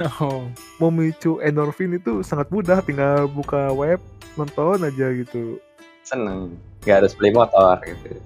Oh, 0.00 0.48
memicu 0.80 1.44
endorfin 1.44 1.92
itu 1.92 2.24
sangat 2.24 2.48
mudah 2.48 2.80
tinggal 2.80 3.28
buka 3.28 3.68
web 3.68 4.00
nonton 4.32 4.80
aja 4.80 5.12
gitu 5.12 5.60
Seneng. 6.08 6.56
Gak 6.80 7.04
harus 7.04 7.12
beli 7.12 7.36
motor 7.36 7.76
gitu. 7.84 8.16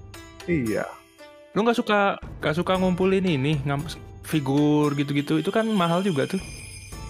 iya 0.47 0.87
lu 1.55 1.63
nggak 1.63 1.75
suka 1.79 2.19
nggak 2.43 2.55
suka 2.55 2.75
ngumpulin 2.75 3.23
ini 3.23 3.59
ngam 3.63 3.83
figur 4.27 4.91
gitu-gitu 4.95 5.39
itu 5.39 5.51
kan 5.51 5.63
mahal 5.71 6.03
juga 6.03 6.27
tuh. 6.27 6.39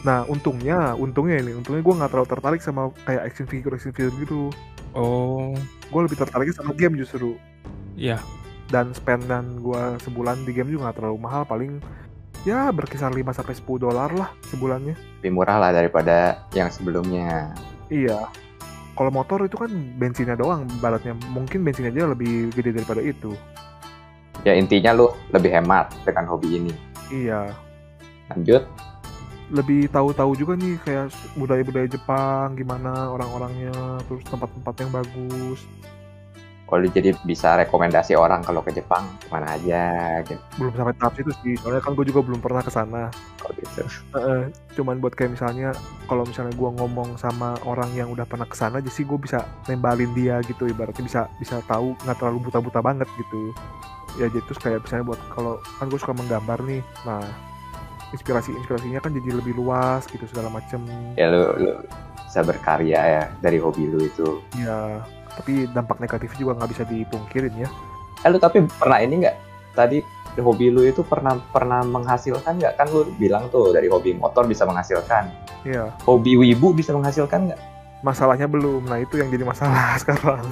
Nah 0.05 0.21
untungnya 0.29 0.93
untungnya 0.93 1.41
ini 1.41 1.57
untungnya 1.57 1.81
gue 1.81 1.95
nggak 1.97 2.11
terlalu 2.13 2.29
tertarik 2.29 2.61
sama 2.61 2.93
kayak 3.03 3.25
action 3.25 3.49
figure 3.49 3.73
action 3.73 3.89
figure 3.91 4.13
gitu 4.21 4.53
Oh, 4.95 5.51
gue 5.91 6.01
lebih 6.07 6.15
tertariknya 6.15 6.55
sama 6.55 6.71
game 6.71 6.95
justru 6.95 7.35
ya. 7.99 8.15
dan 8.71 8.95
spendan 8.95 9.59
gue 9.59 9.99
sebulan 9.99 10.47
di 10.47 10.55
game 10.55 10.71
juga 10.71 10.87
nggak 10.87 11.03
terlalu 11.03 11.19
mahal 11.19 11.43
paling 11.43 11.83
ya 12.47 12.71
berkisar 12.71 13.11
5 13.11 13.19
sampai 13.35 13.59
10 13.59 13.75
dolar 13.83 14.07
lah 14.15 14.31
sebulannya 14.47 14.95
Lebih 15.19 15.31
murah 15.35 15.59
lah 15.59 15.75
daripada 15.75 16.47
yang 16.55 16.71
sebelumnya. 16.71 17.51
Iya. 17.91 18.29
Kalau 18.95 19.11
motor 19.11 19.43
itu 19.43 19.59
kan 19.59 19.67
bensinnya 19.99 20.39
doang 20.39 20.63
baratnya. 20.79 21.11
Mungkin 21.35 21.67
bensinnya 21.67 21.91
aja 21.91 22.15
lebih 22.15 22.55
gede 22.55 22.79
daripada 22.79 23.03
itu. 23.03 23.35
Ya 24.47 24.55
intinya 24.55 24.95
lu 24.95 25.11
lebih 25.35 25.51
hemat 25.51 25.91
dengan 26.07 26.29
hobi 26.31 26.55
ini. 26.55 26.71
Iya. 27.11 27.51
Lanjut. 28.31 28.63
Lebih 29.53 29.93
tahu-tahu 29.93 30.33
juga 30.33 30.57
nih 30.57 30.81
kayak 30.81 31.13
budaya-budaya 31.37 31.85
Jepang 31.85 32.57
gimana 32.57 33.13
orang-orangnya, 33.13 34.01
terus 34.09 34.25
tempat-tempat 34.25 34.73
yang 34.81 34.91
bagus. 34.93 35.61
Kalau 36.65 36.81
jadi 36.89 37.13
bisa 37.21 37.53
rekomendasi 37.61 38.17
orang 38.17 38.41
kalau 38.41 38.65
ke 38.65 38.73
Jepang 38.73 39.05
ke 39.21 39.29
mana 39.29 39.53
aja 39.53 40.17
gitu. 40.25 40.41
Belum 40.57 40.73
sampai 40.73 40.97
tahap 40.97 41.13
situ 41.13 41.29
sih. 41.45 41.53
Soalnya 41.61 41.77
kan 41.77 41.93
gue 41.93 42.09
juga 42.09 42.25
belum 42.25 42.41
pernah 42.41 42.65
ke 42.65 42.73
sana. 42.73 43.13
Kalau 43.37 43.53
gitu. 43.53 43.85
Heeh, 44.17 44.49
cuman 44.73 44.97
buat 44.97 45.13
kayak 45.13 45.37
misalnya 45.37 45.77
kalau 46.09 46.25
misalnya 46.25 46.57
gue 46.57 46.69
ngomong 46.81 47.21
sama 47.21 47.53
orang 47.69 47.93
yang 47.93 48.09
udah 48.09 48.25
pernah 48.25 48.49
ke 48.49 48.57
sana, 48.57 48.81
jadi 48.81 48.97
gue 48.97 49.19
bisa 49.21 49.45
nembalin 49.69 50.09
dia 50.17 50.41
gitu 50.41 50.65
ibaratnya 50.65 51.05
bisa 51.05 51.29
bisa 51.37 51.61
tahu 51.69 51.93
nggak 52.01 52.17
terlalu 52.17 52.49
buta-buta 52.49 52.81
banget 52.81 53.05
gitu. 53.13 53.53
Ya 54.17 54.25
jadi 54.25 54.41
terus 54.49 54.57
kayak 54.57 54.89
misalnya 54.89 55.13
buat 55.13 55.21
kalau 55.37 55.61
kan 55.77 55.85
gue 55.85 55.99
suka 56.01 56.17
menggambar 56.17 56.65
nih, 56.65 56.81
nah 57.05 57.21
inspirasi 58.15 58.55
inspirasinya 58.55 59.03
kan 59.03 59.11
jadi 59.11 59.35
lebih 59.35 59.59
luas 59.59 60.07
gitu 60.07 60.23
segala 60.31 60.47
macem. 60.47 60.81
Ya 61.19 61.27
lu, 61.27 61.43
lu 61.59 61.71
bisa 62.25 62.41
berkarya 62.41 62.99
ya 62.99 63.23
dari 63.43 63.59
hobi 63.59 63.91
lu 63.91 64.07
itu. 64.07 64.39
Ya 64.55 65.03
tapi 65.35 65.67
dampak 65.75 65.99
negatif 65.99 66.31
juga 66.39 66.55
nggak 66.55 66.71
bisa 66.71 66.83
dipungkirin 66.87 67.53
ya. 67.59 67.69
Eh 68.23 68.29
lu 68.31 68.39
tapi 68.39 68.63
pernah 68.79 69.03
ini 69.03 69.27
nggak? 69.27 69.35
Tadi 69.75 69.99
hobi 70.39 70.71
lu 70.71 70.87
itu 70.87 71.03
pernah 71.03 71.35
pernah 71.51 71.83
menghasilkan 71.83 72.59
nggak? 72.59 72.73
Kan 72.79 72.87
lu 72.95 73.07
bilang 73.19 73.51
tuh 73.51 73.75
dari 73.75 73.91
hobi 73.91 74.15
motor 74.15 74.47
bisa 74.47 74.63
menghasilkan. 74.63 75.27
Iya. 75.67 75.91
Hobi 76.07 76.39
wibu 76.39 76.71
bisa 76.71 76.95
menghasilkan 76.95 77.51
nggak? 77.51 77.61
Masalahnya 78.03 78.47
belum. 78.47 78.87
Nah 78.87 79.03
itu 79.03 79.19
yang 79.19 79.27
jadi 79.27 79.43
masalah 79.43 79.95
sekarang. 80.01 80.43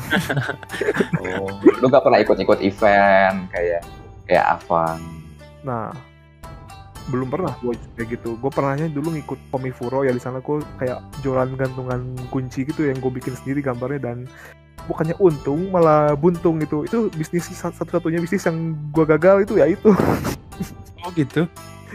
Oh. 1.24 1.48
lu 1.80 1.86
nggak 1.88 2.04
pernah 2.04 2.20
ikut-ikut 2.20 2.60
event 2.60 3.48
kayak 3.52 3.82
kayak 4.28 4.46
Avang. 4.60 5.00
Nah, 5.64 5.96
belum 7.12 7.28
pernah 7.28 7.52
gue 7.60 7.76
kayak 7.96 8.20
gitu. 8.20 8.40
Gue 8.40 8.52
pernahnya 8.52 8.88
dulu 8.88 9.12
ngikut 9.12 9.40
Pomifuro 9.52 10.08
ya 10.08 10.12
di 10.12 10.22
sana 10.22 10.40
gue 10.40 10.64
kayak 10.80 11.00
jualan 11.20 11.52
gantungan 11.56 12.16
kunci 12.32 12.64
gitu 12.64 12.88
yang 12.88 13.00
gue 13.00 13.12
bikin 13.12 13.36
sendiri 13.36 13.60
gambarnya 13.60 14.14
dan 14.14 14.18
bukannya 14.88 15.16
untung 15.20 15.68
malah 15.72 16.16
buntung 16.16 16.64
itu. 16.64 16.88
Itu 16.88 17.12
bisnis 17.12 17.52
satu-satunya 17.52 18.24
bisnis 18.24 18.48
yang 18.48 18.72
gue 18.92 19.06
gagal 19.08 19.44
itu 19.44 19.60
ya 19.60 19.68
itu. 19.68 19.92
Oh 21.04 21.12
gitu. 21.12 21.44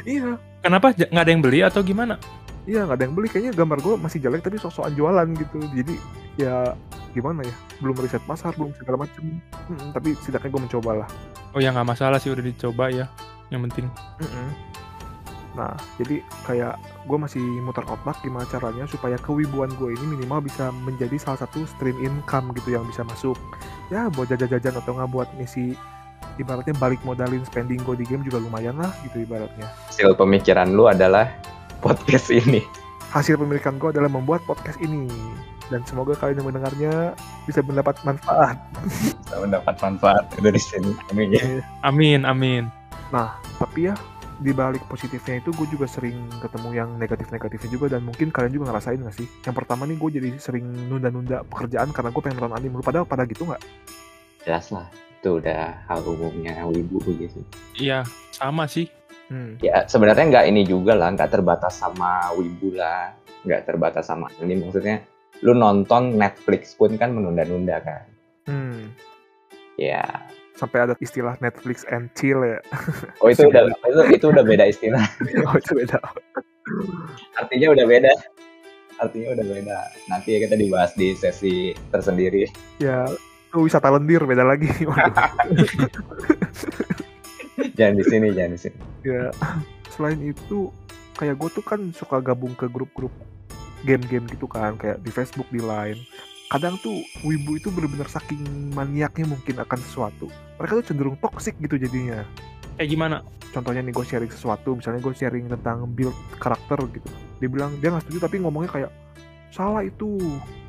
iya, 0.05 0.37
Kenapa 0.61 0.93
nggak 0.93 1.09
ada 1.25 1.33
yang 1.33 1.41
beli 1.41 1.65
atau 1.65 1.81
gimana? 1.81 2.21
iya 2.69 2.85
nggak 2.85 3.01
ada 3.01 3.05
yang 3.09 3.17
beli. 3.17 3.33
Kayaknya 3.33 3.53
gambar 3.57 3.79
gue 3.81 3.95
masih 3.97 4.19
jelek 4.21 4.45
tapi 4.45 4.61
sok-sokan 4.61 4.93
jualan 4.93 5.25
gitu. 5.33 5.57
Jadi 5.73 5.97
ya 6.37 6.77
gimana 7.17 7.41
ya? 7.41 7.57
Belum 7.81 7.97
riset 7.97 8.21
pasar, 8.29 8.53
belum 8.53 8.77
segala 8.77 9.09
macem. 9.09 9.41
Mm-mm, 9.73 9.97
tapi 9.97 10.13
setidaknya 10.21 10.53
gue 10.53 10.63
mencoba 10.69 10.91
lah. 11.01 11.09
Oh 11.57 11.61
ya 11.65 11.73
nggak 11.73 11.89
masalah 11.89 12.21
sih 12.21 12.29
udah 12.29 12.45
dicoba 12.45 12.93
ya. 12.93 13.09
Yang 13.49 13.73
penting. 13.73 13.87
Mm-mm. 14.21 14.49
Nah, 15.59 15.75
jadi 15.99 16.23
kayak 16.47 16.79
gue 17.11 17.19
masih 17.19 17.43
muter 17.67 17.83
otak 17.91 18.23
gimana 18.23 18.47
caranya 18.47 18.87
supaya 18.87 19.19
kewibuan 19.19 19.67
gue 19.75 19.91
ini 19.91 20.15
minimal 20.15 20.47
bisa 20.47 20.71
menjadi 20.87 21.19
salah 21.19 21.43
satu 21.43 21.67
stream 21.67 21.99
income 21.99 22.55
gitu 22.55 22.79
yang 22.79 22.87
bisa 22.87 23.03
masuk. 23.03 23.35
Ya, 23.91 24.07
buat 24.15 24.31
jajan-jajan 24.31 24.79
atau 24.79 24.95
nggak 24.95 25.11
buat 25.11 25.29
misi 25.35 25.75
ibaratnya 26.39 26.79
balik 26.79 27.03
modalin 27.03 27.43
spending 27.43 27.83
gue 27.83 27.99
di 27.99 28.07
game 28.07 28.23
juga 28.23 28.39
lumayan 28.39 28.79
lah 28.79 28.95
gitu 29.03 29.27
ibaratnya. 29.27 29.67
Hasil 29.91 30.15
pemikiran 30.15 30.71
lu 30.71 30.87
adalah 30.87 31.27
podcast 31.83 32.31
ini. 32.31 32.63
Hasil 33.11 33.35
pemilikan 33.35 33.83
gue 33.83 33.91
adalah 33.91 34.07
membuat 34.07 34.47
podcast 34.47 34.79
ini. 34.79 35.11
Dan 35.69 35.85
semoga 35.85 36.17
kalian 36.17 36.41
yang 36.41 36.49
mendengarnya 36.55 36.95
bisa 37.45 37.61
mendapat 37.67 37.99
manfaat. 38.07 38.57
Bisa 38.87 39.37
mendapat 39.43 39.75
manfaat 39.83 40.25
dari 40.39 40.61
sini. 40.61 40.95
Amin 41.13 41.35
ya. 41.35 41.61
Amin 41.83 42.23
amin. 42.25 42.71
Nah, 43.13 43.37
tapi 43.61 43.91
ya 43.91 43.97
di 44.39 44.55
balik 44.55 44.87
positifnya 44.87 45.43
itu 45.43 45.51
gue 45.51 45.67
juga 45.67 45.91
sering 45.91 46.31
ketemu 46.39 46.69
yang 46.71 46.91
negatif-negatifnya 46.95 47.71
juga 47.75 47.87
dan 47.99 48.07
mungkin 48.07 48.31
kalian 48.31 48.55
juga 48.55 48.71
ngerasain 48.71 49.03
gak 49.03 49.17
sih? 49.19 49.27
Yang 49.43 49.57
pertama 49.59 49.83
nih 49.85 49.99
gue 49.99 50.11
jadi 50.23 50.31
sering 50.39 50.67
nunda-nunda 50.87 51.43
pekerjaan 51.47 51.91
karena 51.91 52.15
gue 52.15 52.23
pengen 52.23 52.39
nonton 52.39 52.55
anime. 52.55 52.79
Lu 52.79 52.85
pada 52.87 53.03
pada 53.03 53.27
gitu 53.27 53.43
nggak? 53.51 53.63
Jelas 54.47 54.71
lah. 54.71 54.87
Itu 55.19 55.43
udah 55.43 55.83
hal 55.91 56.01
umumnya 56.07 56.63
wibu 56.71 57.03
gitu. 57.03 57.43
Iya 57.75 58.07
sama 58.31 58.71
sih. 58.71 58.87
Hmm. 59.29 59.59
Ya 59.61 59.85
sebenarnya 59.85 60.25
nggak 60.31 60.47
ini 60.49 60.63
juga 60.65 60.97
lah, 60.97 61.13
nggak 61.13 61.35
terbatas 61.35 61.77
sama 61.77 62.33
wibu 62.39 62.73
lah, 62.73 63.13
nggak 63.45 63.67
terbatas 63.67 64.09
sama 64.09 64.31
ini 64.41 64.57
maksudnya. 64.57 65.05
Lu 65.43 65.53
nonton 65.53 66.17
Netflix 66.17 66.79
pun 66.79 66.95
kan 66.95 67.11
menunda-nunda 67.13 67.83
kan. 67.83 68.05
Hmm. 68.47 68.95
Ya. 69.75 70.07
Sampai 70.59 70.83
ada 70.83 70.99
istilah 70.99 71.39
Netflix 71.39 71.87
and 71.87 72.11
chill 72.19 72.43
ya. 72.43 72.59
Oh 73.23 73.31
itu 73.31 73.47
udah 73.47 73.71
itu, 73.91 74.03
itu 74.19 74.27
udah 74.27 74.43
beda 74.43 74.65
istilah. 74.67 75.07
oh 75.47 75.55
itu 75.55 75.73
beda. 75.79 76.03
Artinya 77.39 77.79
udah 77.79 77.87
beda. 77.87 78.13
Artinya 78.99 79.39
udah 79.39 79.47
beda. 79.47 79.79
Nanti 80.11 80.35
ya 80.35 80.39
kita 80.43 80.59
dibahas 80.59 80.91
di 80.99 81.15
sesi 81.15 81.71
tersendiri. 81.95 82.51
Ya, 82.83 83.07
itu 83.49 83.59
wisata 83.63 83.87
lendir 83.95 84.27
beda 84.27 84.43
lagi. 84.43 84.67
Jangan 87.79 87.95
di 87.95 88.05
sini, 88.07 88.35
jangan 88.35 88.53
di 88.55 88.61
sini. 88.61 88.79
ya. 89.07 89.31
Selain 89.95 90.19
itu, 90.23 90.71
kayak 91.15 91.39
gue 91.39 91.51
tuh 91.59 91.65
kan 91.67 91.81
suka 91.95 92.19
gabung 92.23 92.55
ke 92.55 92.67
grup-grup 92.71 93.11
game-game 93.87 94.27
gitu 94.31 94.47
kan, 94.51 94.75
kayak 94.79 94.99
di 95.03 95.11
Facebook, 95.11 95.47
di 95.51 95.63
Line. 95.63 95.99
Kadang 96.49 96.77
tuh 96.79 96.97
wibu 97.21 97.55
itu 97.55 97.69
bener-bener 97.69 98.09
saking 98.09 98.41
maniaknya 98.73 99.29
mungkin 99.29 99.57
akan 99.59 99.79
sesuatu. 99.81 100.27
Mereka 100.57 100.81
tuh 100.81 100.87
cenderung 100.87 101.17
toxic 101.17 101.55
gitu 101.59 101.77
jadinya. 101.77 102.25
Kayak 102.75 102.91
gimana? 102.91 103.19
contohnya 103.49 103.81
nih 103.81 103.91
gue 103.91 104.05
sharing 104.05 104.29
sesuatu 104.29 104.77
misalnya 104.77 105.01
gue 105.01 105.09
sharing 105.11 105.49
tentang 105.49 105.89
build 105.89 106.13
karakter 106.37 106.77
gitu 106.93 107.09
dia 107.41 107.49
bilang 107.49 107.73
dia 107.81 107.89
nggak 107.89 108.05
setuju 108.05 108.19
tapi 108.21 108.37
ngomongnya 108.39 108.69
kayak 108.71 108.91
salah 109.49 109.81
itu 109.81 110.21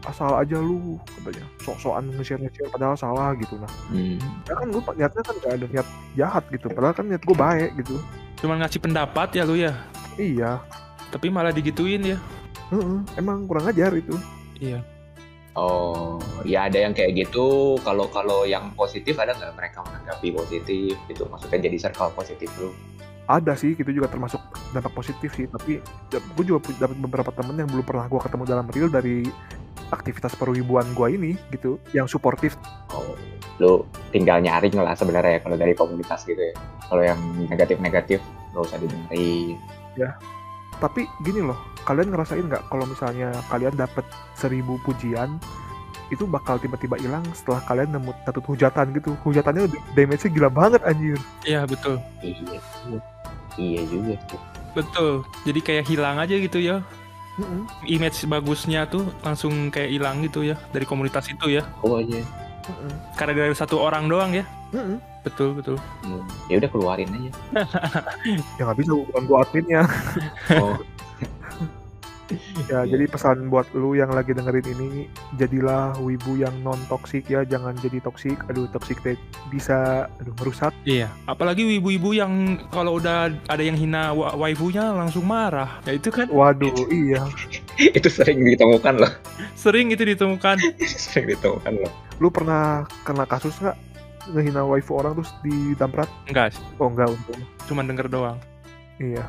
asal 0.08 0.32
aja 0.34 0.56
lu 0.56 0.96
katanya 1.12 1.44
sok-sokan 1.60 2.08
nge-share 2.16 2.40
nge-share 2.40 2.72
padahal 2.72 2.96
salah 2.96 3.36
gitu 3.36 3.60
nah 3.60 3.68
Hmm. 3.92 4.16
ya 4.48 4.56
kan 4.56 4.68
gue 4.72 4.82
niatnya 4.96 5.22
kan 5.22 5.36
gak 5.38 5.52
ada 5.52 5.66
niat 5.68 5.88
jahat 6.16 6.44
gitu 6.48 6.72
padahal 6.72 6.96
kan 6.96 7.06
niat 7.06 7.20
gue 7.20 7.36
baik 7.36 7.72
gitu 7.78 7.96
Cuman 8.40 8.64
ngasih 8.64 8.80
pendapat 8.80 9.28
ya 9.36 9.44
lu 9.44 9.60
ya. 9.60 9.76
iya 10.16 10.64
Tapi 11.12 11.28
malah 11.28 11.52
digituin 11.52 12.00
ya. 12.06 12.18
heeh, 12.72 13.00
emang 13.20 13.44
kurang 13.44 13.68
ajar 13.68 13.92
itu 13.92 14.16
Iya. 14.56 14.80
Oh, 15.60 16.16
ya 16.48 16.72
ada 16.72 16.88
yang 16.88 16.96
kayak 16.96 17.20
gitu. 17.20 17.76
Kalau 17.84 18.08
kalau 18.08 18.48
yang 18.48 18.72
positif 18.80 19.20
ada 19.20 19.36
nggak 19.36 19.60
mereka 19.60 19.84
menanggapi 19.84 20.32
positif 20.32 20.96
gitu? 21.12 21.28
Maksudnya 21.28 21.60
jadi 21.68 21.78
circle 21.90 22.16
positif 22.16 22.48
lu? 22.64 22.72
ada 23.30 23.54
sih 23.54 23.78
gitu 23.78 23.94
juga 23.94 24.10
termasuk 24.10 24.42
dampak 24.74 24.90
positif 24.90 25.30
sih 25.38 25.46
tapi 25.46 25.78
gue 26.10 26.44
juga 26.50 26.66
dapat 26.82 26.98
beberapa 26.98 27.30
temen 27.30 27.62
yang 27.62 27.70
belum 27.70 27.86
pernah 27.86 28.10
gue 28.10 28.18
ketemu 28.26 28.44
dalam 28.50 28.66
real 28.74 28.90
dari 28.90 29.22
aktivitas 29.94 30.34
perwibuan 30.34 30.98
gue 30.98 31.08
ini 31.14 31.38
gitu 31.54 31.78
yang 31.94 32.10
suportif 32.10 32.58
Oh, 32.90 33.14
lu 33.62 33.86
tinggal 34.10 34.42
nyaring 34.42 34.74
lah 34.82 34.98
sebenarnya 34.98 35.38
ya 35.38 35.40
kalau 35.46 35.58
dari 35.60 35.74
komunitas 35.78 36.26
gitu 36.26 36.40
ya. 36.40 36.56
Kalau 36.90 37.04
yang 37.06 37.20
negatif-negatif 37.46 38.18
nggak 38.50 38.64
usah 38.66 38.78
didengerin. 38.82 39.58
Tapi 40.80 41.06
gini 41.24 41.44
loh 41.44 41.60
kalian 41.84 42.12
ngerasain 42.12 42.48
nggak 42.48 42.64
kalau 42.72 42.88
misalnya 42.88 43.36
kalian 43.52 43.76
dapat 43.76 44.04
seribu 44.36 44.80
pujian 44.88 45.40
itu 46.10 46.26
bakal 46.26 46.58
tiba-tiba 46.58 46.98
hilang 46.98 47.22
setelah 47.38 47.62
kalian 47.70 47.94
nemu 47.94 48.12
satu 48.26 48.42
hujatan 48.42 48.98
gitu 48.98 49.14
hujatannya 49.22 49.70
damage-nya 49.94 50.30
gila 50.34 50.50
banget 50.50 50.82
anjir 50.82 51.20
Iya 51.46 51.70
betul. 51.70 52.02
Iya. 52.26 52.60
iya 53.62 53.82
juga 53.86 54.18
sih 54.26 54.40
Betul. 54.74 55.26
Jadi 55.46 55.60
kayak 55.66 55.86
hilang 55.90 56.18
aja 56.22 56.36
gitu 56.38 56.62
ya. 56.62 56.82
Mm-mm. 57.40 57.66
Image 57.88 58.28
bagusnya 58.28 58.84
tuh 58.86 59.08
langsung 59.24 59.72
kayak 59.72 59.90
hilang 59.96 60.20
gitu 60.28 60.44
ya 60.44 60.60
dari 60.76 60.84
komunitas 60.84 61.26
itu 61.32 61.58
ya. 61.58 61.64
oh 61.82 61.98
Mm-mm. 62.04 62.92
Karena 63.16 63.48
dari 63.48 63.56
satu 63.56 63.80
orang 63.80 64.06
doang 64.12 64.36
ya. 64.36 64.46
Mm-mm. 64.76 65.00
Betul 65.30 65.50
betul. 65.54 65.76
Hmm, 66.02 66.26
ya 66.48 66.58
udah 66.58 66.70
keluarin 66.70 67.10
aja 67.12 67.32
Ya 68.58 68.62
nggak 68.66 68.78
bisa 68.78 68.92
bukan 68.92 69.22
gua 69.24 69.38
adminnya. 69.42 69.86
oh 70.58 70.76
Ya, 72.70 72.86
Iya. 72.86 72.94
jadi 72.94 73.10
pesan 73.10 73.50
buat 73.50 73.66
lu 73.74 73.98
yang 73.98 74.14
lagi 74.14 74.38
dengerin 74.38 74.62
ini, 74.70 75.10
jadilah 75.34 75.98
wibu 75.98 76.38
yang 76.38 76.54
non 76.62 76.78
toksik 76.86 77.26
ya, 77.26 77.42
jangan 77.42 77.74
jadi 77.76 77.98
toksik. 78.00 78.38
Aduh, 78.46 78.70
toksik 78.70 79.02
teh 79.02 79.18
bisa 79.50 80.06
aduh 80.16 80.38
merusak. 80.38 80.70
Iya. 80.86 81.10
Apalagi 81.26 81.66
ibu-ibu 81.82 82.14
yang 82.14 82.30
kalau 82.70 83.02
udah 83.02 83.34
ada 83.50 83.64
yang 83.66 83.74
hina 83.74 84.14
wa- 84.14 84.38
waifunya 84.38 84.94
langsung 84.94 85.26
marah. 85.26 85.82
Ya 85.84 85.98
itu 85.98 86.14
kan 86.14 86.30
Waduh, 86.30 86.70
iya. 86.88 87.26
itu 87.98 88.06
sering 88.06 88.46
ditemukan 88.46 88.94
loh 89.00 89.10
sering 89.56 89.90
itu 89.90 90.06
ditemukan. 90.06 90.62
sering 90.86 91.34
ditemukan 91.34 91.74
loh 91.80 91.92
Lu 92.20 92.30
pernah 92.30 92.84
kena 93.02 93.24
kasus 93.24 93.58
nggak 93.58 93.74
ngehina 94.28 94.62
waifu 94.62 94.96
orang 94.96 95.16
terus 95.16 95.32
didamprat? 95.40 96.10
Enggak, 96.26 96.52
sih. 96.52 96.64
Oh 96.78 96.88
enggak 96.88 97.10
untung. 97.10 97.40
cuman 97.66 97.86
denger 97.86 98.08
doang. 98.08 98.38
Iya. 98.98 99.24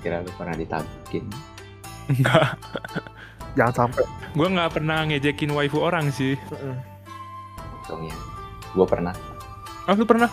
kira 0.00 0.22
lu 0.22 0.30
pernah 0.34 0.54
ditabukin 0.54 1.24
Enggak. 2.06 2.58
Jangan 3.54 3.74
sampai. 3.88 4.04
Gue 4.32 4.46
nggak 4.46 4.70
pernah 4.72 5.02
ngejekin 5.02 5.50
waifu 5.50 5.78
orang 5.78 6.10
sih. 6.10 6.34
Dong 7.86 8.02
ya 8.02 8.16
gue 8.72 8.86
pernah 8.86 9.14
Oh, 9.86 9.94
lu 9.94 10.02
pernah? 10.02 10.26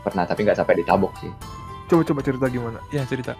pernah 0.00 0.24
tapi 0.24 0.44
nggak 0.44 0.56
sampai 0.56 0.80
ditabok 0.80 1.12
sih 1.20 1.28
Coba 1.84 2.00
coba 2.04 2.20
cerita 2.20 2.46
gimana? 2.48 2.80
Ya 2.88 3.04
cerita. 3.04 3.36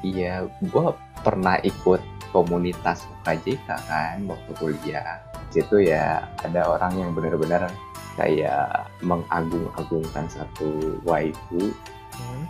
iya 0.00 0.42
gue 0.58 0.84
pernah 1.20 1.60
ikut 1.60 2.00
komunitas 2.30 3.04
UKJK 3.20 3.68
kan 3.68 4.18
waktu 4.26 4.50
kuliah 4.56 5.20
situ 5.50 5.82
ya 5.82 6.24
ada 6.40 6.66
orang 6.66 6.94
yang 6.96 7.10
benar-benar 7.12 7.68
kayak 8.20 8.92
mengagung-agungkan 9.00 10.28
satu 10.28 11.00
waifu. 11.08 11.72
Hmm, 12.12 12.44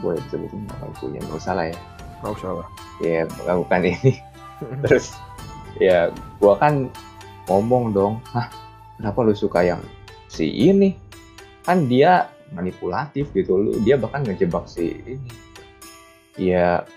boleh 0.00 0.16
disebutin 0.24 0.64
waifunya 0.80 1.20
nggak 1.20 1.36
usah 1.36 1.52
lah 1.52 1.66
ya. 1.68 1.78
Nggak 2.24 2.32
usah 2.40 2.50
lah. 2.64 2.68
ya 3.04 3.20
melakukan 3.44 3.80
ini. 3.84 4.12
Terus 4.88 5.12
ya 5.76 6.08
gua 6.40 6.56
kan 6.56 6.88
ngomong 7.48 7.92
dong 7.92 8.14
ah 8.36 8.48
kenapa 8.96 9.18
lu 9.20 9.36
suka 9.36 9.60
yang 9.60 9.80
si 10.32 10.48
ini? 10.48 10.96
Kan 11.60 11.84
dia 11.84 12.32
manipulatif 12.56 13.28
gitu 13.36 13.60
lu 13.60 13.72
dia 13.84 14.00
bahkan 14.00 14.24
ngejebak 14.24 14.64
si 14.64 14.96
ini. 15.04 15.30
Ya 16.40 16.88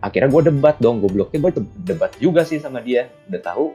akhirnya 0.00 0.32
gue 0.32 0.42
debat 0.48 0.76
dong 0.80 1.04
gobloknya 1.04 1.44
gue 1.44 1.60
debat 1.84 2.08
juga 2.16 2.40
sih 2.48 2.56
sama 2.56 2.80
dia. 2.80 3.12
Udah 3.28 3.42
tahu 3.44 3.66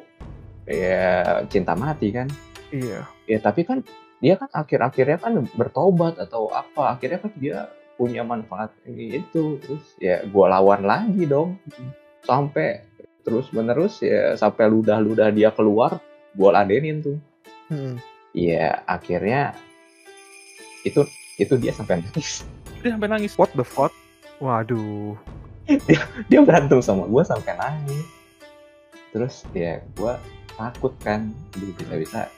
ya 0.65 1.45
cinta 1.53 1.77
mati 1.77 2.09
kan? 2.09 2.25
Iya. 2.73 3.14
Ya 3.25 3.41
tapi 3.41 3.65
kan 3.65 3.81
dia 4.23 4.39
kan 4.39 4.49
akhir-akhirnya 4.49 5.17
kan 5.19 5.33
bertobat 5.53 6.17
atau 6.17 6.49
apa 6.49 6.95
akhirnya 6.95 7.19
kan 7.19 7.31
dia 7.35 7.69
punya 7.95 8.23
manfaat 8.23 8.71
itu 8.87 9.59
terus 9.59 9.83
ya 9.99 10.23
gua 10.29 10.59
lawan 10.59 10.83
lagi 10.83 11.23
dong 11.27 11.59
sampai 12.23 12.83
terus 13.23 13.49
menerus 13.55 14.03
ya 14.03 14.35
sampai 14.35 14.67
ludah-ludah 14.71 15.31
dia 15.31 15.49
keluar 15.51 15.99
gua 16.35 16.61
ladenin 16.61 17.01
tuh 17.01 17.17
Mm-mm. 17.71 17.97
ya 18.35 18.83
akhirnya 18.85 19.55
itu 20.85 21.01
itu 21.41 21.53
dia 21.57 21.73
sampai 21.75 21.99
nangis 21.99 22.45
Dia 22.85 22.93
sampai 22.93 23.09
nangis. 23.09 23.33
What 23.33 23.49
the 23.57 23.65
fuck? 23.65 23.89
Waduh. 24.37 25.17
dia 26.29 26.39
berantem 26.45 26.77
sama 26.85 27.09
gua 27.09 27.25
sampai 27.25 27.57
nangis 27.57 28.05
terus 29.09 29.47
ya 29.55 29.81
gua 29.97 30.19
takut 30.59 30.93
kan 31.01 31.31
bisa-bisa 31.55 32.29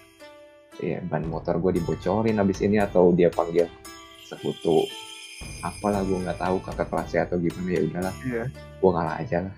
ya 0.80 1.02
ban 1.02 1.24
motor 1.24 1.58
gue 1.58 1.76
dibocorin 1.76 2.38
abis 2.38 2.62
ini 2.62 2.78
atau 2.78 3.10
dia 3.12 3.28
panggil 3.28 3.66
sekutu 4.22 4.86
apalah 5.62 6.02
gue 6.02 6.18
nggak 6.18 6.38
tahu 6.38 6.58
kakak 6.62 6.88
kelasnya 6.88 7.22
atau 7.24 7.38
gimana 7.38 7.70
ya 7.70 7.82
udahlah 7.84 8.16
Iya. 8.22 8.44
gue 8.52 8.90
ngalah 8.90 9.16
aja 9.18 9.40
lah 9.44 9.56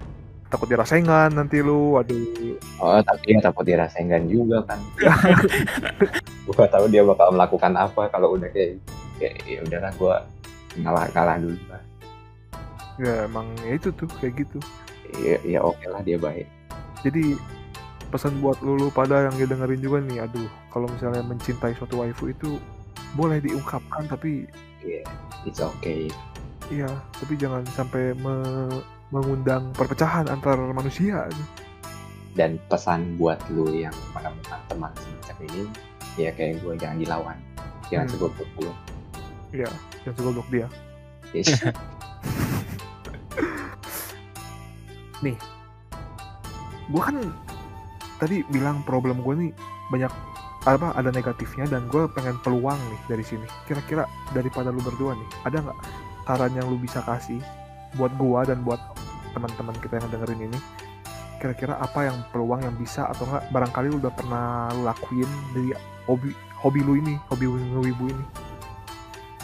Takut 0.50 0.66
dirasaingan 0.66 1.38
nanti 1.38 1.62
lu. 1.62 1.94
Waduh. 1.94 2.58
oh 2.82 2.98
tapi 3.06 3.38
ya 3.38 3.40
takut 3.40 3.62
dirasain 3.64 4.10
kan 4.10 4.26
juga 4.26 4.66
kan 4.66 4.82
gue 6.50 6.66
tahu 6.66 6.86
dia 6.90 7.06
bakal 7.06 7.30
melakukan 7.30 7.74
apa 7.76 8.10
kalau 8.10 8.34
udah 8.34 8.50
kayak 8.50 8.82
ya, 9.22 9.30
ya 9.46 9.60
udahlah 9.62 9.92
gue 9.94 10.16
ngalah 10.82 11.06
ngalah 11.14 11.38
dulu 11.38 11.60
lah 11.70 11.82
Ya 13.00 13.24
emang 13.24 13.48
ya 13.64 13.80
itu 13.80 13.96
tuh 13.96 14.12
kayak 14.20 14.44
gitu. 14.44 14.60
ya, 15.16 15.40
ya 15.48 15.60
oke 15.62 15.86
lah 15.86 16.02
dia 16.02 16.18
baik 16.18 16.44
Jadi 17.00 17.38
pesan 18.10 18.42
buat 18.42 18.58
lu, 18.60 18.76
lu 18.76 18.90
pada 18.90 19.30
yang 19.30 19.38
dengerin 19.38 19.80
juga 19.80 19.98
nih, 20.02 20.26
aduh, 20.26 20.50
kalau 20.70 20.90
misalnya 20.90 21.22
mencintai 21.22 21.74
suatu 21.74 22.02
waifu 22.02 22.30
itu 22.30 22.58
boleh 23.14 23.42
diungkapkan 23.42 24.06
tapi 24.06 24.46
it's 25.42 25.58
okay 25.58 26.14
iya, 26.70 26.86
tapi 27.18 27.34
jangan 27.34 27.66
sampai 27.74 28.14
me- 28.14 28.86
mengundang 29.10 29.74
perpecahan 29.74 30.30
antar 30.30 30.54
manusia. 30.70 31.26
dan 32.38 32.62
pesan 32.70 33.18
buat 33.18 33.42
lu 33.50 33.74
yang 33.74 33.92
menemukan 34.14 34.62
teman 34.70 34.94
semacam 34.94 35.36
ini 35.50 35.66
ya 36.16 36.30
kayak 36.30 36.62
gue 36.62 36.78
jangan 36.78 37.02
dilawan 37.02 37.38
jangan 37.90 38.06
Hmm. 38.06 38.14
segoblok 38.14 38.50
gue 38.62 38.74
Iya, 39.50 39.70
jangan 40.06 40.16
segoblok 40.22 40.48
dia. 40.54 40.68
Yes. 41.34 41.50
Gue 46.90 47.02
kan 47.02 47.18
tadi 48.20 48.44
bilang 48.52 48.84
problem 48.84 49.24
gue 49.24 49.48
nih 49.48 49.52
banyak 49.90 50.12
apa 50.68 50.92
ada 50.92 51.10
negatifnya 51.10 51.66
dan 51.72 51.88
gue 51.88 52.06
pengen 52.12 52.36
peluang 52.44 52.78
nih 52.78 53.02
dari 53.08 53.24
sini. 53.24 53.48
Kira-kira 53.64 54.04
daripada 54.36 54.70
lu 54.70 54.84
berdua 54.84 55.16
nih, 55.16 55.30
ada 55.48 55.64
nggak 55.64 55.80
saran 56.28 56.54
yang 56.54 56.68
lu 56.68 56.78
bisa 56.78 57.02
kasih 57.08 57.42
buat 57.98 58.14
gua 58.22 58.46
dan 58.46 58.62
buat 58.62 58.78
teman-teman 59.34 59.74
kita 59.82 59.98
yang 59.98 60.10
dengerin 60.14 60.52
ini? 60.52 60.60
Kira-kira 61.42 61.80
apa 61.80 62.06
yang 62.06 62.22
peluang 62.30 62.62
yang 62.62 62.76
bisa 62.76 63.08
atau 63.10 63.26
enggak 63.26 63.50
barangkali 63.50 63.88
lu 63.90 63.98
udah 64.04 64.14
pernah 64.14 64.70
lu 64.76 64.84
lakuin 64.86 65.30
dari 65.56 65.74
hobi 66.06 66.36
hobi 66.60 66.80
lu 66.86 66.94
ini, 67.00 67.16
hobi 67.32 67.48
wibu 67.50 68.06
ini? 68.12 68.26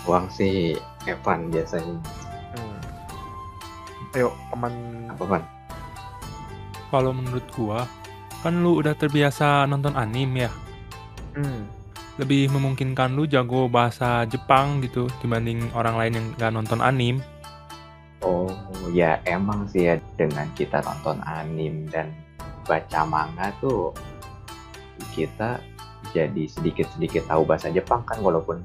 uang 0.05 0.29
sih 0.29 0.77
Evan 1.09 1.49
biasanya 1.49 1.97
Hmm. 2.55 2.79
Ayo 4.15 4.31
teman 4.47 4.71
apa 5.11 5.23
kan 5.27 5.43
Kalau 6.87 7.11
menurut 7.11 7.43
gua, 7.51 7.83
kan 8.45 8.61
lu 8.61 8.77
udah 8.77 8.93
terbiasa 8.93 9.65
nonton 9.65 9.97
anime 9.97 10.45
ya. 10.45 10.51
hmm. 11.33 11.61
Lebih 12.21 12.53
memungkinkan 12.53 13.17
lu 13.17 13.25
jago 13.25 13.65
bahasa 13.65 14.23
Jepang 14.29 14.85
gitu 14.85 15.09
dibanding 15.19 15.65
orang 15.73 15.97
lain 15.97 16.13
yang 16.13 16.25
gak 16.37 16.53
nonton 16.53 16.79
anime. 16.85 17.25
oh 18.21 18.53
ya 18.93 19.17
emang 19.25 19.65
sih 19.65 19.89
ya 19.89 19.97
dengan 20.13 20.45
kita 20.53 20.85
nonton 20.85 21.17
anime 21.25 21.89
dan 21.89 22.13
baca 22.69 23.01
manga 23.05 23.49
tuh 23.57 23.89
kita 25.17 25.57
jadi 26.13 26.45
sedikit-sedikit 26.45 27.25
tahu 27.25 27.49
bahasa 27.49 27.73
Jepang 27.73 28.05
kan 28.05 28.21
walaupun 28.21 28.61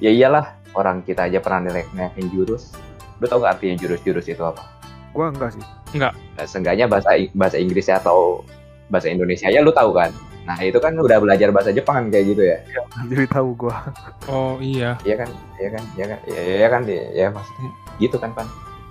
ya 0.00 0.08
iyalah 0.08 0.56
orang 0.72 1.04
kita 1.04 1.28
aja 1.28 1.44
pernah 1.44 1.68
nilai-nilaiin 1.68 2.28
jurus 2.32 2.72
lu 3.20 3.26
tau 3.28 3.42
gak 3.44 3.60
artinya 3.60 3.76
jurus-jurus 3.78 4.26
itu 4.30 4.42
apa? 4.42 4.62
Gua 5.10 5.34
enggak 5.34 5.58
sih. 5.58 5.64
Nah, 5.98 6.12
seenggaknya 6.46 6.86
bahasa 6.86 7.16
bahasa 7.34 7.56
Inggrisnya 7.58 7.98
atau 7.98 8.46
bahasa 8.88 9.06
Indonesia 9.06 9.46
ya 9.46 9.60
lu 9.60 9.70
tahu 9.70 9.92
kan 9.92 10.10
nah 10.42 10.56
itu 10.58 10.76
kan 10.76 10.96
udah 10.96 11.20
belajar 11.20 11.48
bahasa 11.48 11.70
Jepang 11.70 11.94
kan 12.00 12.06
kayak 12.10 12.24
gitu 12.26 12.42
ya 12.42 12.56
Jadi 13.04 13.24
tahu 13.28 13.52
gua. 13.54 13.84
Oh 14.26 14.56
iya, 14.58 14.96
Iya 15.02 15.14
kan 15.18 15.28
iya 15.54 15.68
kan 15.70 15.84
iya 15.92 16.06
kan 16.06 16.18
iya 16.26 16.40
ya, 16.56 16.68
kan 16.68 16.82
ya, 16.84 17.02
ya 17.14 17.26
maksudnya 17.28 17.68
gitu 17.96 18.16
kan 18.16 18.32
pan 18.32 18.48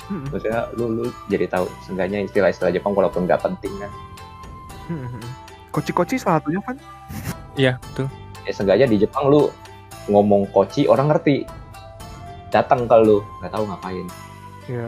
Hmm. 0.07 0.23
maksudnya 0.31 0.71
lu 0.71 0.87
lu 0.93 1.05
jadi 1.27 1.51
tahu 1.51 1.67
seenggaknya 1.83 2.23
istilah-istilah 2.23 2.71
Jepang 2.71 2.95
walaupun 2.95 3.27
nggak 3.27 3.43
penting 3.43 3.75
kan 3.75 3.91
Hmm. 4.85 5.19
Koci-koci 5.67 6.15
salah 6.15 6.39
satunya 6.39 6.63
kan? 6.63 6.79
iya 7.53 7.75
betul. 7.81 8.07
ya 8.41 8.51
seenggaknya 8.51 8.87
di 8.87 8.97
Jepang 8.97 9.27
lu 9.27 9.51
ngomong 10.07 10.47
koci 10.47 10.87
orang 10.87 11.11
ngerti 11.11 11.43
datang 12.47 12.87
ke 12.87 12.95
lu 12.97 13.19
nggak 13.41 13.51
tahu 13.51 13.63
ngapain 13.65 14.07
Ya. 14.63 14.87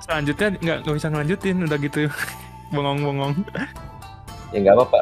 Selanjutnya 0.00 0.48
nggak 0.54 0.76
nggak 0.80 0.96
bisa 0.96 1.08
ngelanjutin 1.08 1.56
udah 1.60 1.78
gitu. 1.78 2.00
Bengong-bengong. 2.70 3.34
ya 4.50 4.58
nggak 4.58 4.76
apa-apa 4.76 5.00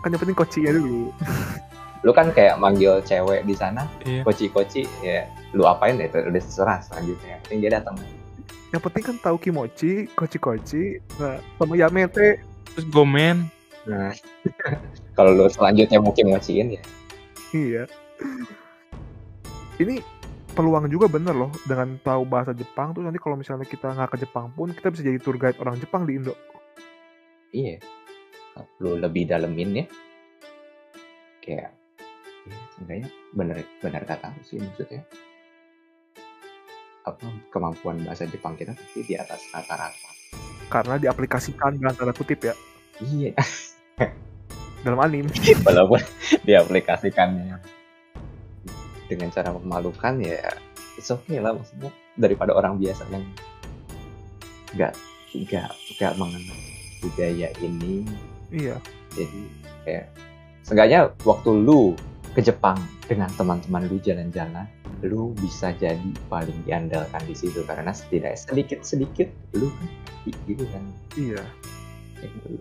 Kan 0.00 0.12
yang 0.12 0.20
penting 0.20 0.36
kocinya 0.36 0.72
dulu. 0.72 1.12
lu 2.04 2.10
kan 2.10 2.32
kayak 2.32 2.56
manggil 2.56 3.04
cewek 3.04 3.44
di 3.44 3.52
sana 3.52 3.84
Iya. 4.02 4.24
koci-koci 4.24 4.88
ya 5.00 5.28
lu 5.52 5.68
apain 5.68 6.00
itu 6.00 6.16
udah 6.16 6.32
terserah 6.32 6.80
selanjutnya 6.80 7.36
yang 7.48 7.60
dia 7.60 7.72
datang 7.76 7.92
Yang 8.70 8.82
penting 8.86 9.02
kan 9.04 9.16
tahu 9.20 9.36
kimochi, 9.36 10.06
koci-koci, 10.14 11.02
nah, 11.18 11.36
sama 11.58 11.74
yamete. 11.74 12.38
Terus 12.70 12.86
gomen. 12.88 13.50
nah 13.82 14.14
kalau 15.16 15.34
lu 15.34 15.44
selanjutnya 15.46 15.98
mungkin 15.98 16.32
ngociin 16.32 16.72
ya 16.72 16.82
Iya. 17.50 17.82
Ini 19.76 20.00
peluang 20.50 20.86
juga 20.86 21.06
bener 21.06 21.32
loh 21.32 21.50
dengan 21.62 21.96
tahu 21.98 22.22
bahasa 22.24 22.52
Jepang 22.52 22.92
tuh 22.92 23.00
nanti 23.00 23.16
kalau 23.16 23.34
misalnya 23.34 23.64
kita 23.64 23.90
nggak 23.90 24.12
ke 24.12 24.18
Jepang 24.20 24.48
pun 24.50 24.70
kita 24.70 24.88
bisa 24.88 25.02
jadi 25.02 25.16
tour 25.16 25.34
guide 25.34 25.56
orang 25.58 25.76
Jepang 25.76 26.04
di 26.04 26.16
Indo. 26.16 26.32
Iya. 27.50 27.76
Lu 28.82 28.96
lebih 28.98 29.30
dalemin 29.30 29.84
ya. 29.84 29.86
Kayak 31.40 31.70
ya, 32.46 32.56
seenggaknya 32.76 33.08
bener 33.34 33.56
bener 33.80 34.02
kata 34.04 34.28
sih 34.44 34.60
maksudnya. 34.60 35.02
Apa 37.06 37.26
kemampuan 37.48 38.02
bahasa 38.04 38.28
Jepang 38.28 38.54
kita 38.54 38.76
pasti 38.76 39.00
di 39.02 39.14
atas 39.16 39.40
rata-rata. 39.50 40.10
Karena 40.70 40.94
diaplikasikan 41.00 41.80
dalam 41.80 41.96
tanda 41.96 42.14
kutip 42.14 42.38
ya 42.44 42.54
Iya. 43.00 43.32
dalam 44.84 45.00
anim. 45.00 45.26
Walaupun 45.66 46.00
diaplikasikannya 46.44 47.80
dengan 49.10 49.28
cara 49.34 49.50
memalukan 49.50 50.22
ya 50.22 50.38
it's 50.94 51.10
okay 51.10 51.42
lah 51.42 51.50
maksudnya 51.50 51.90
daripada 52.14 52.54
orang 52.54 52.78
biasa 52.78 53.02
yang 53.10 53.26
nggak 54.78 54.94
nggak 55.34 55.70
nggak 55.98 56.12
mengenal 56.14 56.58
budaya 57.00 57.48
ini 57.60 58.04
Iya. 58.50 58.76
jadi 59.14 59.40
kayak 59.84 60.06
seenggaknya 60.62 61.00
waktu 61.24 61.50
lu 61.54 61.94
ke 62.30 62.40
Jepang 62.40 62.78
dengan 63.06 63.30
teman-teman 63.34 63.90
lu 63.90 63.98
jalan-jalan 63.98 64.66
lu 65.00 65.32
bisa 65.40 65.72
jadi 65.74 65.98
paling 66.28 66.54
diandalkan 66.68 67.22
di 67.24 67.34
situ 67.34 67.64
karena 67.64 67.90
setidaknya 67.90 68.36
sedikit 68.36 68.80
sedikit 68.84 69.28
lu 69.56 69.72
kan 69.72 69.88
ngerti 69.88 70.30
gitu 70.46 70.64
kan 70.68 70.82
Iya. 71.16 71.42
Gitu. 72.20 72.60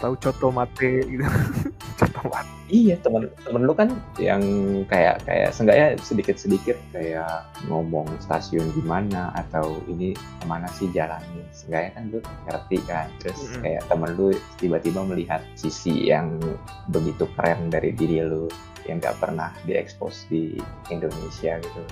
Tahu 0.00 0.14
coto 0.18 0.48
mate 0.50 1.04
gitu. 1.06 1.22
coto 2.00 2.20
mate. 2.26 2.61
Iya 2.72 2.96
temen 3.04 3.28
temen 3.44 3.68
lu 3.68 3.76
kan 3.76 3.92
yang 4.16 4.40
kayak 4.88 5.20
kayak 5.28 5.52
seenggaknya 5.52 6.00
sedikit 6.00 6.40
sedikit 6.40 6.76
kayak 6.90 7.44
ngomong 7.68 8.08
stasiun 8.24 8.64
di 8.72 8.80
mana 8.82 9.28
atau 9.36 9.76
ini 9.92 10.16
ke 10.16 10.44
mana 10.48 10.66
sih 10.72 10.88
jalannya 10.88 11.44
seenggaknya 11.52 11.90
kan 11.92 12.02
lu 12.08 12.18
ngerti 12.48 12.78
kan 12.88 13.06
terus 13.20 13.38
Mm-mm. 13.44 13.60
kayak 13.60 13.82
temen 13.92 14.10
lu 14.16 14.32
tiba-tiba 14.56 15.04
melihat 15.04 15.44
sisi 15.52 16.08
yang 16.08 16.40
begitu 16.88 17.28
keren 17.36 17.68
dari 17.68 17.92
diri 17.92 18.24
lu 18.24 18.48
yang 18.88 18.98
nggak 18.98 19.20
pernah 19.20 19.52
diekspos 19.68 20.26
di 20.32 20.56
Indonesia 20.88 21.60
gitu 21.60 21.82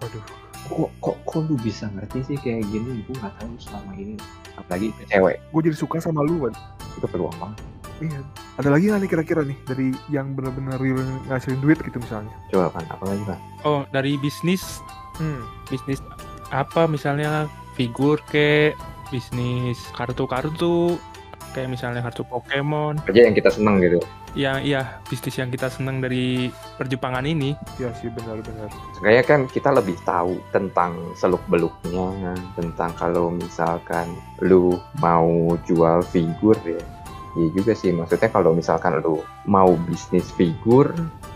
Waduh. 0.00 0.24
kok 0.66 0.90
kok 1.02 1.16
kok 1.26 1.40
lu 1.50 1.58
bisa 1.58 1.90
ngerti 1.90 2.18
sih 2.30 2.38
kayak 2.38 2.62
gini 2.70 3.02
gue 3.04 3.16
nggak 3.18 3.34
tahu 3.42 3.52
selama 3.58 3.92
ini 3.98 4.14
apalagi 4.54 4.94
ke 4.94 5.02
cewek 5.10 5.36
Gue 5.50 5.60
jadi 5.66 5.76
suka 5.76 5.98
sama 6.00 6.22
lu, 6.24 6.46
Wan. 6.46 6.54
itu 6.96 7.06
peluang 7.10 7.34
banget 7.36 7.75
Iya. 7.98 8.20
Ada 8.56 8.68
lagi 8.68 8.84
nggak 8.86 9.00
nih 9.00 9.10
kira-kira 9.10 9.42
nih 9.42 9.58
dari 9.64 9.88
yang 10.08 10.32
benar-benar 10.32 10.76
real 10.76 11.00
ngasilin 11.26 11.60
duit 11.60 11.78
gitu 11.78 11.96
misalnya? 11.96 12.32
coba 12.48 12.68
kan 12.70 12.84
apa 12.86 13.04
lagi 13.06 13.24
kan 13.24 13.38
Oh, 13.62 13.82
dari 13.88 14.16
bisnis 14.16 14.80
Hmm. 15.16 15.48
bisnis 15.66 16.04
apa 16.48 16.84
misalnya 16.84 17.48
figur 17.72 18.20
ke 18.22 18.76
bisnis 19.08 19.80
kartu-kartu 19.92 21.00
kayak 21.50 21.72
misalnya 21.72 22.02
kartu 22.02 22.20
Pokemon 22.22 23.00
aja 23.02 23.20
yang 23.22 23.32
kita 23.32 23.48
seneng 23.48 23.80
gitu 23.80 23.96
yang 24.36 24.60
iya 24.60 25.00
bisnis 25.04 25.32
yang 25.34 25.48
kita 25.48 25.66
senang 25.66 25.98
dari 25.98 26.52
perjepangan 26.76 27.24
ini 27.24 27.56
Iya 27.74 27.88
sih 27.96 28.12
benar-benar. 28.12 28.68
Kayaknya 29.00 29.24
kan 29.24 29.40
kita 29.48 29.72
lebih 29.72 29.96
tahu 30.02 30.36
tentang 30.50 30.92
seluk 31.14 31.40
beluknya, 31.46 32.12
tentang 32.52 32.92
kalau 32.92 33.32
misalkan 33.32 34.12
lu 34.38 34.76
mau 34.96 35.24
jual 35.64 36.04
figur 36.04 36.60
ya. 36.62 36.76
Iya 37.36 37.48
juga 37.52 37.72
sih, 37.76 37.92
maksudnya 37.92 38.32
kalau 38.32 38.56
misalkan 38.56 38.96
lu 39.04 39.20
mau 39.44 39.76
bisnis 39.84 40.32
figur, 40.40 40.88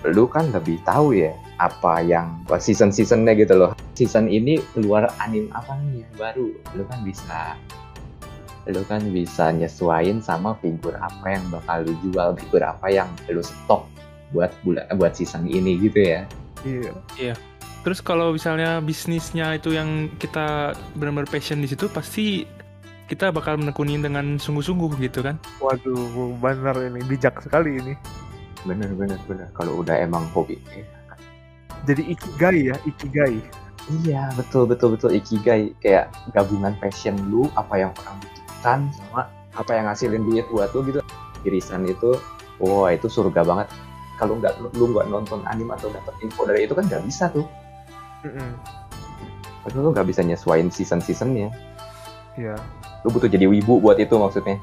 lu 0.08 0.24
kan 0.32 0.48
lebih 0.48 0.80
tahu 0.88 1.12
ya 1.12 1.36
apa 1.60 2.00
yang 2.00 2.40
season-seasonnya 2.48 3.36
gitu 3.36 3.52
loh. 3.60 3.76
Season 3.92 4.24
ini 4.24 4.64
keluar 4.72 5.12
anime 5.20 5.52
apa 5.52 5.76
nih 5.76 6.08
yang 6.08 6.14
baru, 6.16 6.48
lu 6.72 6.82
kan 6.88 7.04
bisa 7.04 7.54
lu 8.68 8.80
kan 8.88 9.00
bisa 9.12 9.52
nyesuaiin 9.52 10.20
sama 10.24 10.56
figur 10.64 10.96
apa 10.96 11.36
yang 11.36 11.44
bakal 11.52 11.84
lu 11.84 11.92
jual, 12.08 12.32
figur 12.36 12.64
apa 12.64 12.88
yang 12.88 13.08
lu 13.28 13.44
stok 13.44 13.84
buat 14.32 14.48
bulan 14.64 14.88
buat 14.96 15.12
season 15.12 15.44
ini 15.52 15.76
gitu 15.84 16.00
ya. 16.00 16.24
Iya. 17.16 17.36
terus 17.80 18.04
kalau 18.04 18.36
misalnya 18.36 18.84
bisnisnya 18.84 19.56
itu 19.56 19.72
yang 19.72 20.12
kita 20.20 20.76
benar-benar 20.92 21.24
passion 21.32 21.64
di 21.64 21.68
situ 21.72 21.88
pasti 21.88 22.44
kita 23.10 23.28
bakal 23.28 23.58
menekunin 23.58 23.98
dengan 23.98 24.38
sungguh-sungguh 24.38 24.94
gitu 25.02 25.20
kan 25.20 25.34
Waduh, 25.58 25.98
benar 26.38 26.78
ini 26.78 27.02
bijak 27.02 27.42
sekali 27.42 27.76
ini. 27.76 27.94
bener 28.62 28.92
bener 28.92 29.18
bener 29.24 29.48
kalau 29.50 29.80
udah 29.80 29.96
emang 29.96 30.22
hobi 30.30 30.60
ya. 30.70 30.84
Jadi 31.82 32.12
ikigai 32.12 32.58
ya, 32.68 32.76
ikigai. 32.84 33.40
iya 33.98 34.28
betul 34.36 34.68
betul 34.68 34.94
betul 34.94 35.10
ikigai 35.10 35.72
kayak 35.80 36.06
gabungan 36.30 36.76
passion 36.78 37.16
lu 37.26 37.48
apa 37.56 37.74
yang 37.76 37.90
pernah 37.90 38.14
butuhkan 38.16 38.78
sama 38.92 39.26
apa 39.50 39.70
yang 39.74 39.88
ngasilin 39.88 40.22
duit 40.22 40.46
buat 40.46 40.70
lu 40.70 40.84
gitu 40.86 41.00
irisan 41.42 41.82
itu 41.84 42.14
wah 42.60 42.92
itu 42.92 43.08
surga 43.08 43.42
banget 43.42 43.66
kalau 44.14 44.36
nggak 44.36 44.52
lu- 44.60 44.92
nggak 44.92 45.08
nonton 45.08 45.40
anime 45.48 45.72
atau 45.74 45.88
dapet 45.88 46.12
info 46.20 46.44
dari 46.44 46.68
itu 46.68 46.76
kan 46.76 46.84
nggak 46.84 47.02
bisa 47.02 47.32
tuh 47.32 47.48
Mm-mm. 48.22 48.52
Karena 49.60 49.78
lu 49.80 49.90
nggak 49.90 50.06
bisa 50.06 50.20
nyesuaiin 50.20 50.68
season 50.68 51.00
seasonnya 51.00 51.48
Iya. 52.36 52.54
Lu 53.04 53.08
butuh 53.10 53.28
jadi 53.28 53.48
wibu 53.48 53.80
buat 53.80 53.96
itu 53.96 54.16
maksudnya 54.16 54.60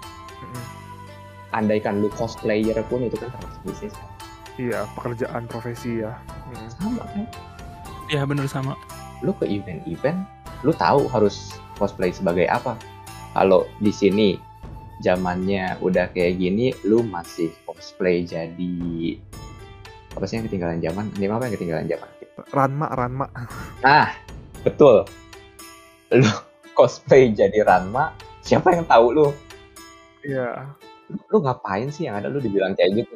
andaikan 1.56 2.04
lu 2.04 2.12
cosplayer 2.14 2.78
pun 2.86 3.02
itu 3.02 3.18
kan 3.18 3.32
termasuk 3.34 3.62
bisnis 3.66 3.94
kan? 3.96 4.10
Iya, 4.58 4.80
pekerjaan 4.98 5.46
profesi 5.46 6.02
ya. 6.02 6.18
Mm. 6.50 6.70
sama 6.70 7.04
kan 7.14 7.24
ya 8.08 8.24
bener 8.24 8.48
sama 8.48 8.74
lu 9.22 9.36
ke 9.36 9.46
event-event 9.46 10.18
lu 10.64 10.72
tahu 10.74 11.06
harus 11.12 11.58
cosplay 11.76 12.10
sebagai 12.10 12.48
apa 12.48 12.80
kalau 13.36 13.68
di 13.84 13.92
sini 13.92 14.40
zamannya 15.04 15.78
udah 15.84 16.10
kayak 16.16 16.42
gini 16.42 16.74
lu 16.88 17.06
masih 17.06 17.54
cosplay 17.68 18.26
jadi 18.26 19.18
apa 20.18 20.26
sih 20.26 20.42
yang 20.42 20.46
ketinggalan 20.50 20.82
zaman 20.82 21.06
anime 21.14 21.34
apa 21.38 21.44
yang 21.46 21.56
ketinggalan 21.60 21.86
zaman 21.86 22.10
Ranma, 22.54 22.88
Ranma. 22.94 23.28
nah 23.82 24.14
betul 24.66 25.06
lu 26.14 26.30
cosplay 26.78 27.30
jadi 27.34 27.66
Ranma 27.66 28.14
siapa 28.48 28.72
yang 28.72 28.86
tahu 28.86 29.12
lu 29.12 29.28
Iya. 30.24 30.72
lu, 31.08 31.20
lu 31.22 31.38
ngapain 31.42 31.88
sih 31.88 32.08
yang 32.08 32.16
ada 32.16 32.28
lu 32.28 32.40
dibilang 32.40 32.72
kayak 32.74 33.04
gitu 33.04 33.16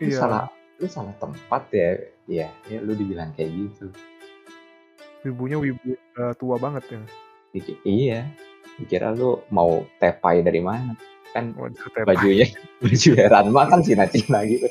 lu 0.00 0.08
Iya. 0.08 0.16
salah 0.16 0.44
lu 0.76 0.86
salah 0.86 1.12
tempat 1.14 1.62
ya 1.70 1.90
ya, 2.26 2.48
ya 2.66 2.78
lu 2.80 2.92
dibilang 2.92 3.30
kayak 3.34 3.52
gitu 3.52 3.92
Wibunya 5.20 5.60
wibu 5.60 5.84
uh, 6.16 6.32
tua 6.32 6.56
banget 6.56 6.80
ya. 6.88 7.00
Dikit- 7.52 7.82
iya 7.84 8.24
dikira 8.76 9.12
lu 9.12 9.44
mau 9.50 9.84
tepai 9.98 10.40
dari 10.40 10.58
mana 10.58 10.96
kan 11.30 11.52
Waduh, 11.52 11.76
tepa. 11.92 12.08
bajunya 12.08 12.48
baju 12.80 13.08
Ranma 13.20 13.62
kan 13.68 13.80
Cina-Cina 13.80 14.40
gitu 14.44 14.64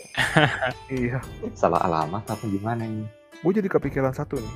Iya. 0.91 1.21
salah 1.53 1.79
alamat 1.79 2.25
apa 2.25 2.43
gimana 2.43 2.81
ini 2.81 3.05
Gue 3.39 3.55
jadi 3.55 3.71
kepikiran 3.71 4.11
satu 4.11 4.35
nih. 4.35 4.53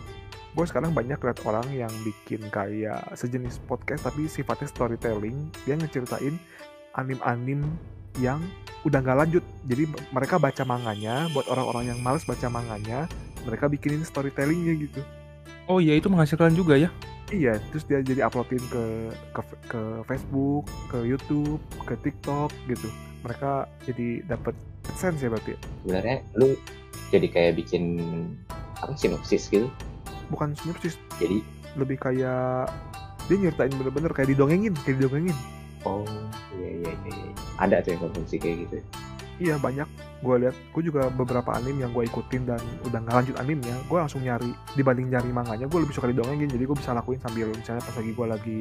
Gue 0.54 0.66
sekarang 0.70 0.94
banyak 0.94 1.18
lihat 1.18 1.40
orang 1.50 1.66
yang 1.74 1.90
bikin 2.06 2.46
kayak 2.54 3.02
sejenis 3.18 3.58
podcast 3.66 4.06
tapi 4.06 4.30
sifatnya 4.30 4.70
storytelling. 4.70 5.50
Dia 5.66 5.74
ngeceritain 5.74 6.38
anim-anim 6.94 7.66
yang 8.22 8.38
udah 8.86 9.02
nggak 9.02 9.18
lanjut. 9.18 9.44
Jadi 9.66 9.90
mereka 10.14 10.38
baca 10.38 10.62
manganya, 10.62 11.26
buat 11.34 11.50
orang-orang 11.50 11.90
yang 11.90 12.00
males 12.06 12.22
baca 12.22 12.46
manganya, 12.54 13.10
mereka 13.50 13.66
bikinin 13.66 14.06
storytellingnya 14.06 14.74
gitu. 14.78 15.02
oh 15.72 15.80
iya 15.80 15.96
itu 15.96 16.12
menghasilkan 16.12 16.52
juga 16.52 16.76
ya 16.76 16.92
Iya, 17.32 17.56
terus 17.72 17.88
dia 17.88 18.04
jadi 18.04 18.28
uploadin 18.28 18.60
ke, 18.68 18.84
ke 19.32 19.42
ke 19.72 19.82
Facebook, 20.06 20.68
ke 20.92 21.02
YouTube, 21.08 21.58
ke 21.88 21.96
TikTok 22.04 22.52
gitu. 22.68 22.92
Mereka 23.24 23.66
jadi 23.88 24.22
dapat 24.28 24.54
sense 25.00 25.24
ya 25.24 25.32
berarti. 25.32 25.56
ya? 25.56 25.60
sebenarnya 25.82 26.18
lu 26.36 26.54
jadi 27.10 27.28
kayak 27.32 27.54
bikin 27.64 27.84
apa 28.84 28.94
sinopsis 29.00 29.48
gitu 29.48 29.72
Bukan 30.34 30.58
sinopsis, 30.58 30.98
jadi 31.22 31.46
lebih 31.78 32.02
kayak 32.02 32.74
dia 33.30 33.38
nyeritain 33.40 33.72
bener-bener 33.78 34.12
kayak 34.12 34.34
didongengin, 34.34 34.74
kayak 34.82 34.98
didongengin. 35.00 35.38
oh 35.84 36.08
iya 36.56 36.80
iya 36.80 36.92
iya, 36.96 37.12
iya. 37.12 37.32
ada 37.60 37.76
tuh 37.84 37.92
yang 37.92 38.02
konsumsi 38.08 38.40
kayak 38.40 38.68
gitu 38.68 38.80
Iya 39.42 39.58
banyak. 39.58 39.90
Gue 40.22 40.46
lihat, 40.46 40.56
gue 40.56 40.84
juga 40.86 41.10
beberapa 41.10 41.58
anime 41.58 41.84
yang 41.84 41.92
gue 41.92 42.06
ikutin 42.06 42.48
dan 42.48 42.62
udah 42.86 43.02
nggak 43.02 43.16
lanjut 43.18 43.36
animenya, 43.42 43.76
gue 43.90 43.98
langsung 43.98 44.22
nyari 44.22 44.54
dibanding 44.78 45.10
nyari 45.10 45.34
manganya, 45.34 45.66
gue 45.66 45.80
lebih 45.82 45.92
suka 45.98 46.08
didongengin. 46.14 46.48
Jadi 46.54 46.64
gue 46.64 46.78
bisa 46.78 46.94
lakuin 46.94 47.18
sambil 47.18 47.50
misalnya 47.50 47.82
pas 47.82 47.98
lagi 47.98 48.12
gue 48.14 48.28
lagi 48.30 48.60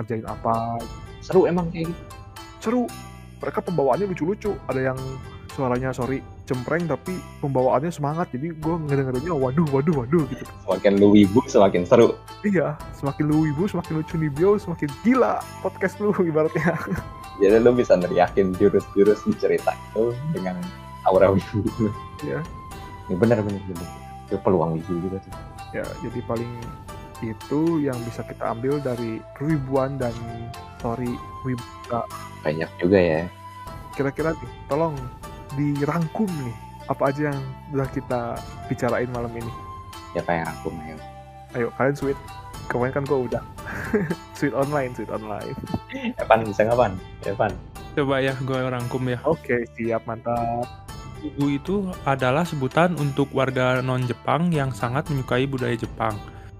ngerjain 0.00 0.24
apa, 0.24 0.80
seru 1.20 1.44
emang 1.44 1.68
kayak 1.68 1.92
gitu 1.92 2.02
seru. 2.64 2.88
Mereka 3.44 3.60
pembawaannya 3.60 4.08
lucu-lucu. 4.08 4.56
Ada 4.64 4.80
yang 4.80 4.98
suaranya 5.54 5.94
sorry 5.94 6.18
cempreng 6.44 6.84
tapi 6.84 7.14
pembawaannya 7.38 7.88
semangat. 7.88 8.28
Jadi 8.34 8.50
gue 8.52 8.74
ngedengerinnya 8.84 9.30
waduh 9.30 9.62
waduh 9.70 9.94
waduh 10.02 10.26
gitu. 10.26 10.44
semakin 10.66 10.92
lu 10.98 11.14
wibu 11.14 11.40
semakin 11.46 11.86
seru 11.86 12.18
Iya, 12.44 12.76
semakin 12.92 13.24
lu 13.24 13.48
ibu, 13.48 13.64
semakin 13.64 13.92
lucu 14.02 14.14
nih 14.20 14.28
bio, 14.28 14.60
semakin 14.60 14.90
gila 15.00 15.40
podcast 15.64 15.96
lu 15.96 16.12
ibaratnya. 16.20 16.76
jadi 17.40 17.56
lu 17.62 17.72
bisa 17.72 17.96
neriakin 17.96 18.52
jurus-jurus 18.58 19.22
di 19.24 19.32
cerita 19.38 19.72
itu 19.72 20.12
dengan 20.34 20.58
aura 21.06 21.30
wibu 21.32 21.62
Iya. 22.22 22.42
ya, 23.08 23.14
bener 23.16 23.38
bener 23.40 23.62
bener 23.64 23.88
itu 24.28 24.36
peluang 24.40 24.76
wibu 24.76 24.92
juga 25.00 25.18
tuh 25.22 25.32
Ya, 25.74 25.82
jadi 26.06 26.22
paling 26.26 26.52
itu 27.18 27.60
yang 27.82 27.96
bisa 28.04 28.22
kita 28.22 28.54
ambil 28.54 28.78
dari 28.78 29.18
ribuan 29.40 29.98
dan 29.98 30.14
story 30.78 31.10
wibu. 31.42 31.64
Banyak 32.44 32.70
juga 32.78 32.94
ya. 33.00 33.22
Kira-kira 33.94 34.36
tolong 34.66 34.94
dirangkum 35.56 36.28
nih 36.28 36.56
apa 36.84 37.08
aja 37.08 37.32
yang 37.32 37.38
udah 37.72 37.88
kita 37.92 38.20
bicarain 38.68 39.08
malam 39.08 39.32
ini. 39.32 39.52
Siapa 40.12 40.30
yang 40.30 40.44
rangkum 40.46 40.74
ayo? 40.84 40.98
Ayo 41.56 41.66
kalian 41.80 41.96
sweet. 41.96 42.18
Kemarin 42.68 42.92
kan 42.92 43.04
gue 43.04 43.18
udah. 43.28 43.42
sweet 44.38 44.54
online, 44.56 44.92
sweet 44.96 45.10
online. 45.12 45.56
Evan 46.20 46.44
bisa 46.44 46.64
nggak 46.64 46.78
Pan? 46.78 46.92
Evan. 47.24 47.52
Coba 47.94 48.14
ya 48.20 48.34
gue 48.36 48.58
rangkum 48.58 49.02
ya. 49.08 49.18
Oke, 49.24 49.64
siap 49.76 50.04
mantap. 50.04 50.66
Wibu 51.24 51.46
itu 51.56 51.76
adalah 52.04 52.44
sebutan 52.44 53.00
untuk 53.00 53.32
warga 53.32 53.80
non-Jepang 53.80 54.52
yang 54.52 54.76
sangat 54.76 55.08
menyukai 55.08 55.48
budaya 55.48 55.72
Jepang. 55.72 56.12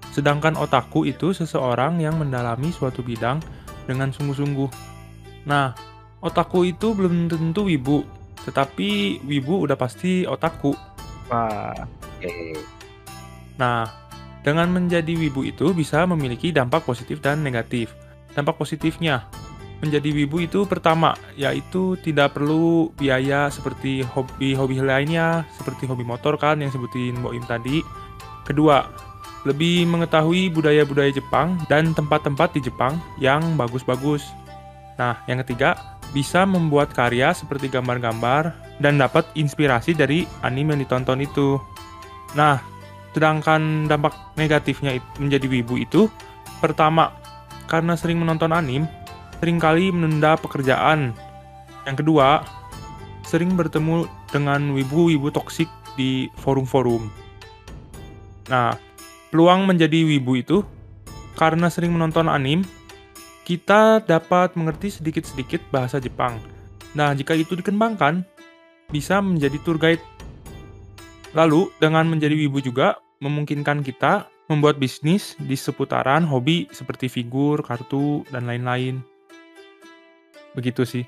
Sedangkan 0.08 0.56
otaku 0.56 1.04
itu 1.04 1.36
seseorang 1.36 2.00
yang 2.00 2.16
mendalami 2.16 2.72
suatu 2.72 3.04
bidang 3.04 3.44
dengan 3.84 4.08
sungguh-sungguh. 4.08 4.70
Nah, 5.44 5.76
otaku 6.24 6.70
itu 6.70 6.96
belum 6.96 7.28
tentu 7.28 7.68
wibu, 7.68 8.06
tetapi 8.44 9.20
wibu 9.24 9.64
udah 9.64 9.76
pasti 9.76 10.28
otaku. 10.28 10.76
Wah, 11.32 11.72
Oke. 12.24 12.56
Nah, 13.60 13.86
dengan 14.44 14.72
menjadi 14.72 15.12
wibu 15.16 15.44
itu 15.44 15.72
bisa 15.72 16.04
memiliki 16.04 16.52
dampak 16.52 16.84
positif 16.84 17.20
dan 17.20 17.40
negatif. 17.44 17.92
Dampak 18.34 18.58
positifnya, 18.58 19.24
menjadi 19.84 20.10
wibu 20.10 20.42
itu 20.42 20.64
pertama, 20.64 21.14
yaitu 21.38 21.94
tidak 22.02 22.34
perlu 22.34 22.90
biaya 22.98 23.52
seperti 23.52 24.02
hobi-hobi 24.02 24.80
lainnya, 24.80 25.44
seperti 25.54 25.84
hobi 25.86 26.02
motor 26.02 26.34
kan 26.40 26.58
yang 26.58 26.72
sebutin 26.72 27.20
Boim 27.20 27.44
tadi. 27.46 27.84
Kedua, 28.44 28.84
lebih 29.44 29.84
mengetahui 29.84 30.48
budaya-budaya 30.50 31.12
Jepang 31.12 31.60
dan 31.68 31.92
tempat-tempat 31.92 32.56
di 32.56 32.60
Jepang 32.64 32.96
yang 33.20 33.60
bagus-bagus. 33.60 34.24
Nah, 34.96 35.20
yang 35.28 35.44
ketiga, 35.44 35.93
bisa 36.14 36.46
membuat 36.46 36.94
karya 36.94 37.34
seperti 37.34 37.66
gambar-gambar 37.66 38.54
dan 38.78 39.02
dapat 39.02 39.26
inspirasi 39.34 39.92
dari 39.98 40.24
anime 40.46 40.78
yang 40.78 40.86
ditonton 40.86 41.26
itu. 41.26 41.58
Nah, 42.38 42.62
sedangkan 43.12 43.90
dampak 43.90 44.14
negatifnya 44.38 44.94
menjadi 45.18 45.46
wibu 45.50 45.82
itu, 45.82 46.06
pertama, 46.62 47.10
karena 47.66 47.98
sering 47.98 48.22
menonton 48.22 48.54
anim, 48.54 48.86
sering 49.42 49.58
kali 49.58 49.90
menunda 49.90 50.38
pekerjaan. 50.38 51.10
Yang 51.84 52.06
kedua, 52.06 52.46
sering 53.26 53.58
bertemu 53.58 54.06
dengan 54.30 54.72
wibu-wibu 54.72 55.34
toksik 55.34 55.68
di 55.98 56.30
forum-forum. 56.38 57.10
Nah, 58.50 58.76
peluang 59.30 59.66
menjadi 59.66 60.06
wibu 60.06 60.38
itu 60.38 60.62
karena 61.34 61.66
sering 61.70 61.94
menonton 61.94 62.30
anim, 62.30 62.62
kita 63.44 64.00
dapat 64.02 64.56
mengerti 64.56 64.88
sedikit-sedikit 64.88 65.60
bahasa 65.68 66.00
Jepang. 66.00 66.40
Nah, 66.96 67.12
jika 67.12 67.36
itu 67.36 67.52
dikembangkan, 67.54 68.24
bisa 68.88 69.20
menjadi 69.20 69.60
tour 69.62 69.76
guide. 69.76 70.02
Lalu, 71.36 71.68
dengan 71.76 72.08
menjadi 72.08 72.32
wibu 72.34 72.64
juga 72.64 72.98
memungkinkan 73.20 73.84
kita 73.84 74.32
membuat 74.48 74.76
bisnis 74.76 75.36
di 75.40 75.56
seputaran 75.56 76.24
hobi 76.24 76.68
seperti 76.72 77.08
figur, 77.08 77.64
kartu, 77.64 78.24
dan 78.32 78.48
lain-lain. 78.48 79.00
Begitu 80.54 80.84
sih. 80.84 81.04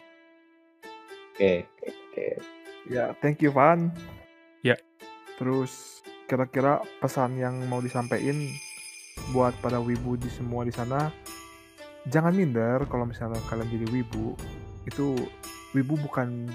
Oke. 1.37 1.68
Oke. 1.81 1.92
Oke. 2.16 2.27
ya 2.88 3.12
thank 3.20 3.44
you 3.44 3.53
Van. 3.53 3.92
Ya. 4.64 4.75
Terus 5.37 6.01
kira-kira 6.27 6.81
pesan 6.99 7.37
yang 7.38 7.61
mau 7.68 7.79
disampaikan 7.79 8.51
buat 9.31 9.55
para 9.61 9.79
wibu 9.79 10.16
di 10.16 10.33
semua 10.33 10.64
di 10.64 10.72
sana, 10.72 11.12
jangan 12.11 12.33
minder 12.35 12.87
kalau 12.87 13.07
misalnya 13.07 13.40
kalian 13.51 13.69
jadi 13.71 13.87
wibu. 13.90 14.38
Itu 14.87 15.19
wibu 15.75 15.99
bukan 15.99 16.47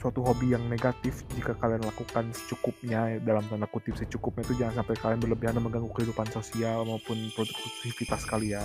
suatu 0.00 0.24
hobi 0.24 0.56
yang 0.56 0.64
negatif 0.72 1.28
jika 1.36 1.52
kalian 1.60 1.84
lakukan 1.84 2.32
secukupnya 2.32 3.20
dalam 3.20 3.44
tanda 3.52 3.68
kutip 3.68 3.92
secukupnya 4.00 4.48
itu 4.48 4.56
jangan 4.56 4.80
sampai 4.80 4.96
kalian 4.96 5.20
berlebihan 5.20 5.54
dan 5.60 5.62
mengganggu 5.68 5.92
kehidupan 5.92 6.24
sosial 6.32 6.88
maupun 6.88 7.28
produktivitas 7.36 8.24
kalian 8.24 8.64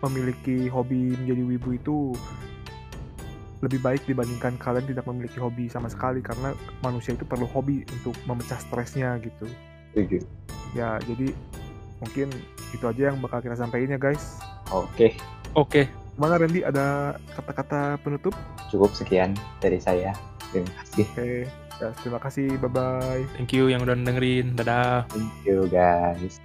memiliki 0.00 0.72
hobi 0.72 1.12
menjadi 1.20 1.42
wibu 1.52 1.68
itu 1.76 1.96
lebih 3.60 3.80
baik 3.84 4.02
dibandingkan 4.08 4.56
kalian 4.56 4.88
tidak 4.88 5.04
memiliki 5.04 5.36
hobi 5.36 5.68
sama 5.68 5.92
sekali 5.92 6.24
karena 6.24 6.56
manusia 6.80 7.12
itu 7.12 7.28
perlu 7.28 7.44
hobi 7.48 7.84
untuk 7.92 8.16
memecah 8.24 8.56
stresnya 8.56 9.20
gitu 9.20 9.48
ya 10.72 10.96
jadi 11.04 11.32
mungkin 12.02 12.28
itu 12.74 12.84
aja 12.84 13.12
yang 13.12 13.18
bakal 13.22 13.40
kita 13.40 13.56
sampaikan 13.56 13.96
ya 13.96 14.00
guys 14.00 14.36
Oke. 14.74 15.14
Oke, 15.54 15.86
Gimana 16.16 16.40
Randy 16.40 16.64
ada 16.64 17.16
kata-kata 17.36 18.00
penutup? 18.00 18.32
Cukup 18.72 18.96
sekian 18.96 19.36
dari 19.60 19.76
saya. 19.76 20.16
Terima 20.48 20.72
kasih. 20.80 21.04
Oke, 21.12 21.32
ya, 21.76 21.88
terima 22.00 22.20
kasih, 22.24 22.48
bye-bye. 22.56 23.24
thank 23.36 23.52
you 23.52 23.68
yang 23.68 23.84
udah 23.84 23.92
dengerin. 23.92 24.56
Dadah. 24.56 25.04
Thank 25.12 25.32
you 25.44 25.68
guys. 25.68 26.40